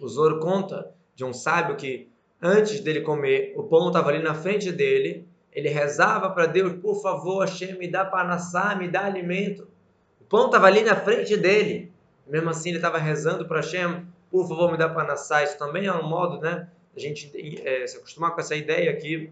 O 0.00 0.06
Zoro 0.06 0.38
conta 0.38 0.94
de 1.18 1.24
um 1.24 1.32
sábio 1.32 1.74
que 1.74 2.08
antes 2.40 2.78
dele 2.78 3.00
comer, 3.00 3.52
o 3.56 3.64
pão 3.64 3.88
estava 3.88 4.08
ali 4.08 4.22
na 4.22 4.34
frente 4.34 4.70
dele, 4.70 5.26
ele 5.52 5.68
rezava 5.68 6.30
para 6.30 6.46
Deus, 6.46 6.74
por 6.74 7.02
favor, 7.02 7.40
Hashem, 7.40 7.76
me 7.76 7.88
dá 7.88 8.04
panassá, 8.04 8.76
me 8.76 8.86
dá 8.86 9.04
alimento. 9.04 9.66
O 10.20 10.24
pão 10.26 10.46
estava 10.46 10.68
ali 10.68 10.82
na 10.82 10.94
frente 10.94 11.36
dele. 11.36 11.92
Mesmo 12.24 12.48
assim, 12.50 12.68
ele 12.68 12.78
estava 12.78 12.98
rezando 12.98 13.48
para 13.48 13.56
Hashem, 13.56 14.06
por 14.30 14.46
favor, 14.48 14.70
me 14.70 14.78
dá 14.78 14.88
panassá. 14.88 15.42
Isso 15.42 15.58
também 15.58 15.86
é 15.86 15.92
um 15.92 16.08
modo, 16.08 16.40
né, 16.40 16.68
a 16.94 17.00
gente 17.00 17.32
é, 17.66 17.84
se 17.84 17.96
acostumar 17.96 18.32
com 18.32 18.40
essa 18.40 18.54
ideia 18.54 18.94
que 18.94 19.28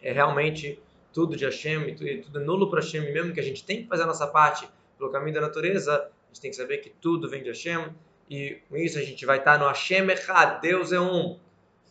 é 0.00 0.12
realmente 0.12 0.78
tudo 1.12 1.36
de 1.36 1.44
Hashem, 1.44 1.92
tudo, 1.96 2.22
tudo 2.22 2.38
é 2.38 2.44
nulo 2.44 2.70
para 2.70 2.78
Hashem, 2.78 3.12
mesmo 3.12 3.32
que 3.32 3.40
a 3.40 3.44
gente 3.44 3.64
tem 3.64 3.82
que 3.82 3.88
fazer 3.88 4.04
a 4.04 4.06
nossa 4.06 4.28
parte 4.28 4.68
pelo 4.96 5.10
caminho 5.10 5.34
da 5.34 5.40
natureza, 5.40 5.92
a 5.96 6.28
gente 6.28 6.40
tem 6.40 6.50
que 6.52 6.56
saber 6.56 6.78
que 6.78 6.90
tudo 6.90 7.28
vem 7.28 7.42
de 7.42 7.48
Hashem, 7.48 7.92
e 8.28 8.58
com 8.68 8.76
isso 8.76 8.98
a 8.98 9.02
gente 9.02 9.24
vai 9.26 9.38
estar 9.38 9.58
no 9.58 9.66
Hashem 9.66 10.08
Echad, 10.10 10.60
Deus 10.60 10.92
é 10.92 11.00
um. 11.00 11.38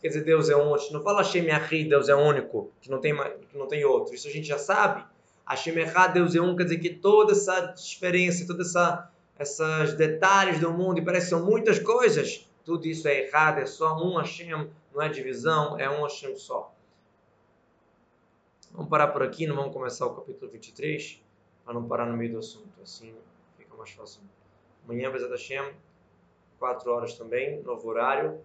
Quer 0.01 0.09
dizer, 0.09 0.23
Deus 0.25 0.49
é 0.49 0.55
um, 0.55 0.75
a 0.75 0.77
gente 0.77 0.91
não 0.91 1.01
fala 1.01 1.19
Hashem 1.19 1.45
Yahid, 1.45 1.89
Deus 1.89 2.09
é 2.09 2.15
único, 2.15 2.71
que 2.81 2.89
não, 2.89 2.99
tem, 2.99 3.15
que 3.49 3.57
não 3.57 3.67
tem 3.67 3.85
outro, 3.85 4.13
isso 4.13 4.27
a 4.27 4.31
gente 4.31 4.47
já 4.47 4.57
sabe. 4.57 5.05
Hashem 5.47 5.77
Echad, 5.77 6.13
Deus 6.13 6.35
é 6.35 6.41
um, 6.41 6.55
quer 6.55 6.63
dizer 6.63 6.79
que 6.79 6.89
toda 6.89 7.31
essa 7.31 7.59
diferença, 7.67 8.45
toda 8.45 8.61
essa 8.61 9.09
esses 9.39 9.93
detalhes 9.95 10.59
do 10.59 10.71
mundo, 10.71 10.99
e 10.99 11.01
parece 11.03 11.25
que 11.25 11.29
são 11.31 11.45
muitas 11.45 11.79
coisas, 11.79 12.47
tudo 12.63 12.87
isso 12.87 13.07
é 13.07 13.27
errado, 13.27 13.59
é 13.59 13.65
só 13.65 13.95
um 13.97 14.17
Hashem, 14.17 14.69
não 14.93 15.01
é 15.01 15.09
divisão, 15.09 15.77
é 15.79 15.89
um 15.89 16.03
Hashem 16.03 16.35
só. 16.35 16.73
Vamos 18.71 18.89
parar 18.89 19.07
por 19.07 19.23
aqui, 19.23 19.45
não 19.45 19.55
vamos 19.55 19.73
começar 19.73 20.05
o 20.05 20.15
capítulo 20.15 20.51
23, 20.51 21.21
para 21.65 21.73
não 21.73 21.87
parar 21.87 22.05
no 22.05 22.15
meio 22.15 22.33
do 22.33 22.37
assunto, 22.39 22.69
assim 22.81 23.13
fica 23.57 23.75
mais 23.75 23.91
fácil. 23.91 24.21
Amanhã, 24.85 25.11
Bezat 25.11 25.31
Hashem, 25.31 25.73
4 26.63 26.89
horas 26.93 27.17
também, 27.17 27.61
novo 27.61 27.89
horário. 27.89 28.39